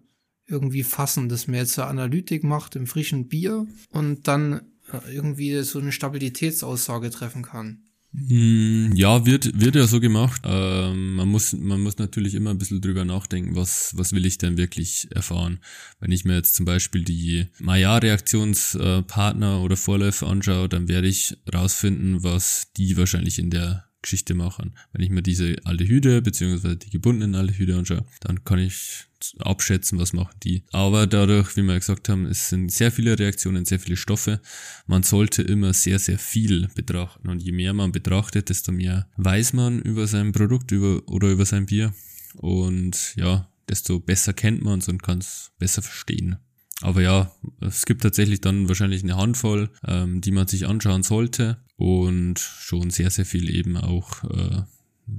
irgendwie 0.49 0.83
fassen, 0.83 1.29
dass 1.29 1.47
man 1.47 1.57
jetzt 1.57 1.77
eine 1.79 1.87
Analytik 1.87 2.43
macht 2.43 2.75
im 2.75 2.87
frischen 2.87 3.27
Bier 3.27 3.67
und 3.91 4.27
dann 4.27 4.61
äh, 4.91 5.13
irgendwie 5.13 5.61
so 5.61 5.79
eine 5.79 5.91
Stabilitätsaussage 5.91 7.09
treffen 7.09 7.43
kann. 7.43 7.83
Hm, 8.11 8.91
ja, 8.95 9.27
wird, 9.27 9.59
wird 9.59 9.75
ja 9.75 9.85
so 9.85 9.99
gemacht. 9.99 10.41
Ähm, 10.43 11.15
man, 11.15 11.27
muss, 11.27 11.53
man 11.53 11.81
muss 11.81 11.99
natürlich 11.99 12.33
immer 12.33 12.49
ein 12.49 12.57
bisschen 12.57 12.81
drüber 12.81 13.05
nachdenken, 13.05 13.55
was, 13.55 13.91
was 13.95 14.13
will 14.13 14.25
ich 14.25 14.39
denn 14.39 14.57
wirklich 14.57 15.07
erfahren. 15.11 15.59
Wenn 15.99 16.11
ich 16.11 16.25
mir 16.25 16.35
jetzt 16.35 16.55
zum 16.55 16.65
Beispiel 16.65 17.03
die 17.03 17.45
Maillard-Reaktionspartner 17.59 19.61
oder 19.61 19.77
Vorläufer 19.77 20.27
anschaue, 20.27 20.67
dann 20.67 20.87
werde 20.87 21.07
ich 21.07 21.37
rausfinden, 21.53 22.23
was 22.23 22.71
die 22.77 22.97
wahrscheinlich 22.97 23.37
in 23.37 23.51
der 23.51 23.88
Geschichte 24.01 24.33
machen. 24.33 24.75
Wenn 24.93 25.03
ich 25.03 25.09
mir 25.09 25.21
diese 25.21 25.55
Aldehyde 25.65 26.21
beziehungsweise 26.21 26.77
die 26.77 26.89
gebundenen 26.89 27.35
Aldehyde 27.35 27.75
anschaue, 27.75 28.05
dann 28.21 28.43
kann 28.43 28.59
ich 28.59 29.05
abschätzen, 29.39 29.99
was 29.99 30.13
machen 30.13 30.35
die. 30.43 30.63
Aber 30.71 31.05
dadurch, 31.05 31.57
wie 31.57 31.63
wir 31.63 31.75
gesagt 31.75 32.07
haben, 32.07 32.25
es 32.25 32.49
sind 32.49 32.71
sehr 32.71 32.91
viele 32.91 33.19
Reaktionen, 33.19 33.65
sehr 33.65 33.79
viele 33.79 33.97
Stoffe. 33.97 34.39
Man 34.87 35.03
sollte 35.03 35.41
immer 35.41 35.73
sehr, 35.73 35.99
sehr 35.99 36.17
viel 36.17 36.69
betrachten. 36.75 37.27
Und 37.29 37.41
je 37.41 37.51
mehr 37.51 37.73
man 37.73 37.91
betrachtet, 37.91 38.49
desto 38.49 38.71
mehr 38.71 39.07
weiß 39.17 39.53
man 39.53 39.81
über 39.81 40.07
sein 40.07 40.31
Produkt 40.31 40.71
über, 40.71 41.01
oder 41.07 41.29
über 41.29 41.45
sein 41.45 41.65
Bier. 41.65 41.93
Und 42.35 43.13
ja, 43.17 43.49
desto 43.67 43.99
besser 43.99 44.33
kennt 44.33 44.63
man 44.63 44.79
es 44.79 44.87
und 44.87 45.03
kann 45.03 45.19
es 45.19 45.51
besser 45.59 45.81
verstehen. 45.81 46.37
Aber 46.81 47.01
ja, 47.01 47.31
es 47.59 47.85
gibt 47.85 48.03
tatsächlich 48.03 48.39
dann 48.39 48.69
wahrscheinlich 48.69 49.03
eine 49.03 49.17
Handvoll, 49.17 49.69
ähm, 49.85 50.21
die 50.21 50.31
man 50.31 50.47
sich 50.47 50.65
anschauen 50.65 51.03
sollte 51.03 51.57
und 51.79 52.39
schon 52.39 52.89
sehr, 52.89 53.09
sehr 53.09 53.25
viel 53.25 53.49
eben 53.55 53.77
auch 53.77 54.25
äh, 54.25 54.63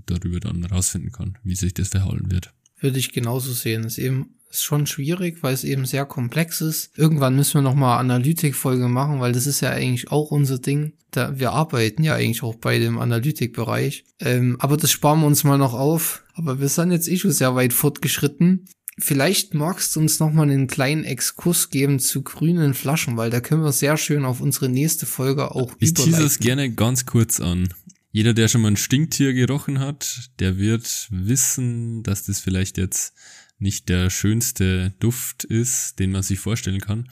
darüber 0.07 0.41
dann 0.41 0.63
rausfinden 0.65 1.11
kann, 1.11 1.39
wie 1.43 1.57
sich 1.57 1.73
das 1.73 1.89
verhalten 1.89 2.31
wird. 2.31 2.53
Würde 2.81 2.99
ich 2.99 3.13
genauso 3.13 3.53
sehen. 3.53 3.85
Ist 3.85 3.99
eben 3.99 4.35
ist 4.51 4.63
schon 4.63 4.87
schwierig, 4.87 5.43
weil 5.43 5.55
es 5.55 5.65
eben 5.65 5.87
sehr 5.87 6.05
komplex 6.05 6.61
ist. 6.61 6.91
Irgendwann 6.99 7.37
müssen 7.37 7.55
wir 7.55 7.63
nochmal 7.63 7.99
Analytikfolge 7.99 8.89
machen, 8.89 9.21
weil 9.21 9.33
das 9.33 9.47
ist 9.47 9.61
ja 9.61 9.71
eigentlich 9.71 10.11
auch 10.11 10.31
unser 10.31 10.59
Ding. 10.59 10.93
Da, 11.13 11.39
wir 11.39 11.53
arbeiten 11.53 12.03
ja 12.03 12.15
eigentlich 12.15 12.43
auch 12.43 12.57
bei 12.57 12.79
dem 12.79 12.99
Analytikbereich. 12.99 14.05
Ähm, 14.21 14.57
aber 14.59 14.77
das 14.77 14.91
sparen 14.91 15.21
wir 15.21 15.27
uns 15.27 15.45
mal 15.45 15.57
noch 15.59 15.75
auf. 15.75 16.25
Aber 16.35 16.61
wir 16.61 16.69
sind 16.69 16.91
jetzt 16.91 17.09
eh 17.09 17.17
schon 17.17 17.33
sehr 17.33 17.55
weit 17.55 17.73
fortgeschritten. 17.73 18.67
Vielleicht 19.01 19.55
magst 19.55 19.97
du 19.97 20.01
uns 20.01 20.21
noch 20.21 20.33
mal 20.33 20.43
einen 20.43 20.67
kleinen 20.67 21.05
Exkurs 21.05 21.71
geben 21.71 21.99
zu 21.99 22.23
grünen 22.23 22.75
Flaschen, 22.75 23.17
weil 23.17 23.31
da 23.31 23.41
können 23.41 23.63
wir 23.63 23.73
sehr 23.73 23.97
schön 23.97 24.25
auf 24.25 24.41
unsere 24.41 24.69
nächste 24.69 25.07
Folge 25.07 25.55
auch 25.55 25.75
Ich 25.79 25.95
tease 25.95 26.23
es 26.23 26.39
gerne 26.39 26.71
ganz 26.71 27.07
kurz 27.07 27.41
an. 27.41 27.73
Jeder, 28.13 28.35
der 28.35 28.49
schon 28.49 28.61
mal 28.61 28.73
ein 28.73 28.77
Stinktier 28.77 29.33
gerochen 29.33 29.79
hat, 29.79 30.31
der 30.39 30.59
wird 30.59 31.09
wissen, 31.11 32.03
dass 32.03 32.25
das 32.25 32.41
vielleicht 32.41 32.77
jetzt 32.77 33.15
nicht 33.59 33.89
der 33.89 34.11
schönste 34.11 34.93
Duft 34.99 35.45
ist, 35.45 35.99
den 35.99 36.11
man 36.11 36.23
sich 36.23 36.41
vorstellen 36.41 36.81
kann. 36.81 37.09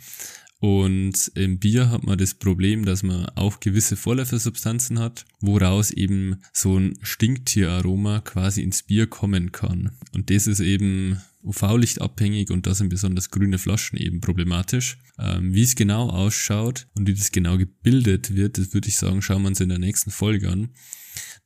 Und 0.61 1.31
im 1.35 1.59
Bier 1.61 1.91
hat 1.91 2.03
man 2.03 2.19
das 2.19 2.35
Problem, 2.35 2.85
dass 2.85 3.05
man 3.05 3.27
auch 3.37 3.61
gewisse 3.61 3.97
Vorläufersubstanzen 3.97 4.99
hat, 4.99 5.25
woraus 5.41 5.93
eben 5.93 6.43
so 6.53 6.79
ein 6.79 6.99
Stinktieraroma 7.01 8.21
quasi 8.23 8.63
ins 8.63 8.83
Bier 8.83 9.07
kommen 9.07 9.53
kann. 9.53 9.93
Und 10.15 10.31
das 10.31 10.49
ist 10.49 10.61
eben 10.61 11.21
UV-Licht 11.45 12.01
abhängig 12.01 12.51
und 12.51 12.67
da 12.67 12.75
sind 12.75 12.89
besonders 12.89 13.31
grüne 13.31 13.59
Flaschen 13.59 13.99
eben 13.99 14.21
problematisch. 14.21 14.99
Ähm, 15.19 15.55
wie 15.55 15.63
es 15.63 15.77
genau 15.77 16.11
ausschaut 16.11 16.89
und 16.95 17.07
wie 17.07 17.15
das 17.15 17.31
genau 17.31 17.57
gebildet 17.57 18.35
wird, 18.35 18.59
das 18.59 18.75
würde 18.75 18.89
ich 18.89 18.97
sagen, 18.97 19.23
schauen 19.23 19.43
wir 19.43 19.49
uns 19.49 19.61
in 19.61 19.69
der 19.69 19.79
nächsten 19.79 20.11
Folge 20.11 20.51
an. 20.51 20.71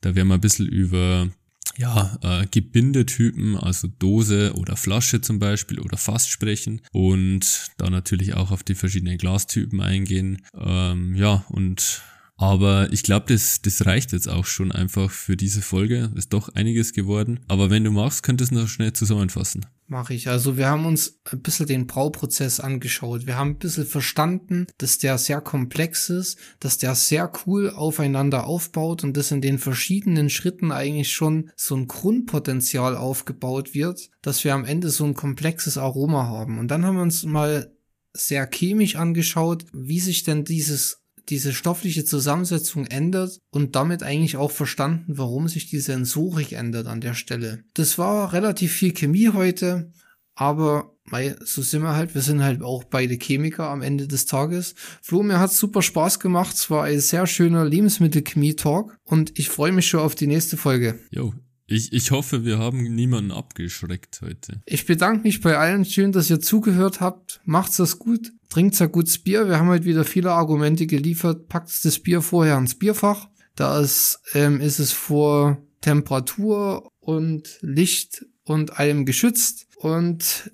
Da 0.01 0.15
werden 0.15 0.29
wir 0.29 0.35
ein 0.35 0.41
bisschen 0.41 0.69
über 0.69 1.31
ja, 1.77 2.19
äh, 2.23 2.47
Gebindetypen, 2.51 3.57
also 3.57 3.89
Dose 3.99 4.55
oder 4.57 4.77
Flasche 4.77 5.21
zum 5.21 5.39
Beispiel 5.39 5.81
oder 5.81 5.97
Fass 5.97 6.29
sprechen 6.29 6.81
und 6.93 7.69
da 7.79 7.91
natürlich 7.91 8.35
auch 8.35 8.51
auf 8.51 8.63
die 8.63 8.75
verschiedenen 8.75 9.19
Glastypen 9.19 9.81
eingehen. 9.81 10.43
Ähm, 10.55 11.15
ja, 11.15 11.45
und 11.49 12.03
aber 12.43 12.93
ich 12.93 13.05
glaube, 13.05 13.33
das, 13.33 13.63
das 13.63 13.87
reicht 13.87 14.11
jetzt 14.11 14.29
auch 14.29 14.47
schon 14.47 14.73
einfach 14.73 15.13
für 15.13 15.37
diese 15.37 15.63
Folge. 15.63 16.11
Ist 16.17 16.33
doch 16.33 16.49
einiges 16.49 16.93
geworden. 16.93 17.39
Aber 17.47 17.71
wenn 17.71 17.85
du 17.85 17.93
magst, 17.93 18.25
könntest 18.25 18.51
du 18.51 18.57
noch 18.57 18.67
schnell 18.67 18.93
zusammenfassen. 18.93 19.65
Mache 19.87 20.15
ich. 20.15 20.29
Also 20.29 20.57
wir 20.57 20.67
haben 20.67 20.85
uns 20.85 21.21
ein 21.31 21.41
bisschen 21.41 21.67
den 21.67 21.87
Brauprozess 21.87 22.59
angeschaut. 22.59 23.27
Wir 23.27 23.37
haben 23.37 23.51
ein 23.51 23.59
bisschen 23.59 23.87
verstanden, 23.87 24.67
dass 24.79 24.99
der 24.99 25.19
sehr 25.19 25.41
komplex 25.41 26.11
ist, 26.11 26.37
dass 26.59 26.79
der 26.79 26.97
sehr 26.97 27.31
cool 27.47 27.71
aufeinander 27.71 28.45
aufbaut 28.45 29.05
und 29.05 29.17
dass 29.17 29.31
in 29.31 29.41
den 29.41 29.61
verschiedenen 29.61 30.29
Schritten 30.29 30.73
eigentlich 30.73 31.13
schon 31.13 31.51
so 31.55 31.77
ein 31.77 31.87
Grundpotenzial 31.87 32.97
aufgebaut 32.97 33.73
wird, 33.73 34.11
dass 34.21 34.43
wir 34.43 34.55
am 34.55 34.65
Ende 34.65 34.91
so 34.91 35.05
ein 35.05 35.15
komplexes 35.15 35.79
Aroma 35.79 36.27
haben. 36.27 36.59
Und 36.59 36.73
dann 36.73 36.85
haben 36.85 36.97
wir 36.97 37.03
uns 37.03 37.23
mal 37.23 37.73
sehr 38.15 38.49
chemisch 38.53 38.97
angeschaut, 38.97 39.65
wie 39.73 40.01
sich 40.01 40.25
denn 40.25 40.45
dieses 40.45 41.02
diese 41.29 41.53
stoffliche 41.53 42.05
Zusammensetzung 42.05 42.87
ändert 42.87 43.39
und 43.51 43.77
damit 43.77 44.03
eigentlich 44.03 44.37
auch 44.37 44.51
verstanden, 44.51 45.19
warum 45.19 45.49
sich 45.49 45.69
die 45.69 45.81
Sensorik 45.81 46.53
ändert 46.53 46.87
an 46.87 47.01
der 47.01 47.15
Stelle. 47.15 47.65
Das 47.75 47.99
war 47.99 48.33
relativ 48.33 48.73
viel 48.73 48.93
Chemie 48.93 49.31
heute, 49.31 49.93
aber 50.35 50.97
mei, 51.05 51.37
so 51.45 51.63
sind 51.63 51.83
wir 51.83 51.95
halt, 51.95 52.15
wir 52.15 52.23
sind 52.23 52.43
halt 52.43 52.63
auch 52.63 52.85
beide 52.85 53.15
Chemiker 53.15 53.69
am 53.69 53.83
Ende 53.83 54.09
des 54.09 54.27
Tages. 54.27 54.75
Flo, 55.03 55.23
mir 55.23 55.39
hat 55.39 55.53
super 55.53 55.83
Spaß 55.83 56.21
gemacht, 56.21 56.55
es 56.55 56.71
war 56.71 56.85
ein 56.85 57.01
sehr 57.01 57.27
schöner 57.27 57.65
Lebensmittelchemie-Talk 57.65 58.97
und 59.05 59.39
ich 59.39 59.49
freue 59.49 59.73
mich 59.73 59.89
schon 59.89 60.01
auf 60.01 60.15
die 60.15 60.27
nächste 60.27 60.57
Folge. 60.57 60.99
Jo, 61.11 61.35
ich, 61.67 61.93
ich 61.93 62.11
hoffe, 62.11 62.45
wir 62.45 62.59
haben 62.59 62.83
niemanden 62.83 63.31
abgeschreckt 63.31 64.21
heute. 64.23 64.61
Ich 64.67 64.87
bedanke 64.87 65.23
mich 65.23 65.41
bei 65.41 65.57
allen. 65.57 65.85
Schön, 65.85 66.13
dass 66.13 66.31
ihr 66.31 66.41
zugehört 66.41 67.01
habt. 67.01 67.41
Macht's 67.45 67.77
das 67.77 67.99
gut. 67.99 68.33
Trinkt's 68.51 68.83
ein 68.83 68.93
gutes 68.93 69.19
Bier. 69.19 69.49
Wir 69.49 69.59
haben 69.59 69.69
heute 69.69 69.85
wieder 69.85 70.05
viele 70.05 70.33
Argumente 70.33 70.87
geliefert. 70.87 71.49
Packt 71.49 71.85
das 71.85 71.99
Bier 71.99 72.21
vorher 72.21 72.59
ins 72.59 72.79
Bierfach. 72.79 73.29
Da 73.55 73.81
ist, 73.81 74.21
ähm, 74.35 74.61
ist 74.61 74.79
es 74.79 74.93
vor 74.93 75.63
Temperatur 75.81 76.91
und 77.01 77.59
Licht 77.61 78.27
und 78.45 78.79
allem 78.79 79.07
geschützt. 79.07 79.67
Und 79.77 80.53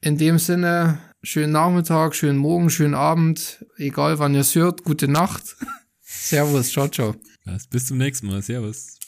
in 0.00 0.18
dem 0.18 0.38
Sinne, 0.38 0.98
schönen 1.22 1.52
Nachmittag, 1.52 2.14
schönen 2.14 2.38
Morgen, 2.38 2.70
schönen 2.70 2.94
Abend. 2.94 3.64
Egal 3.76 4.18
wann 4.18 4.34
ihr 4.34 4.40
es 4.40 4.54
hört. 4.54 4.84
Gute 4.84 5.08
Nacht. 5.08 5.56
Servus. 6.00 6.70
Ciao, 6.70 6.88
ciao. 6.88 7.14
Bis 7.70 7.86
zum 7.86 7.98
nächsten 7.98 8.26
Mal. 8.26 8.42
Servus. 8.42 8.98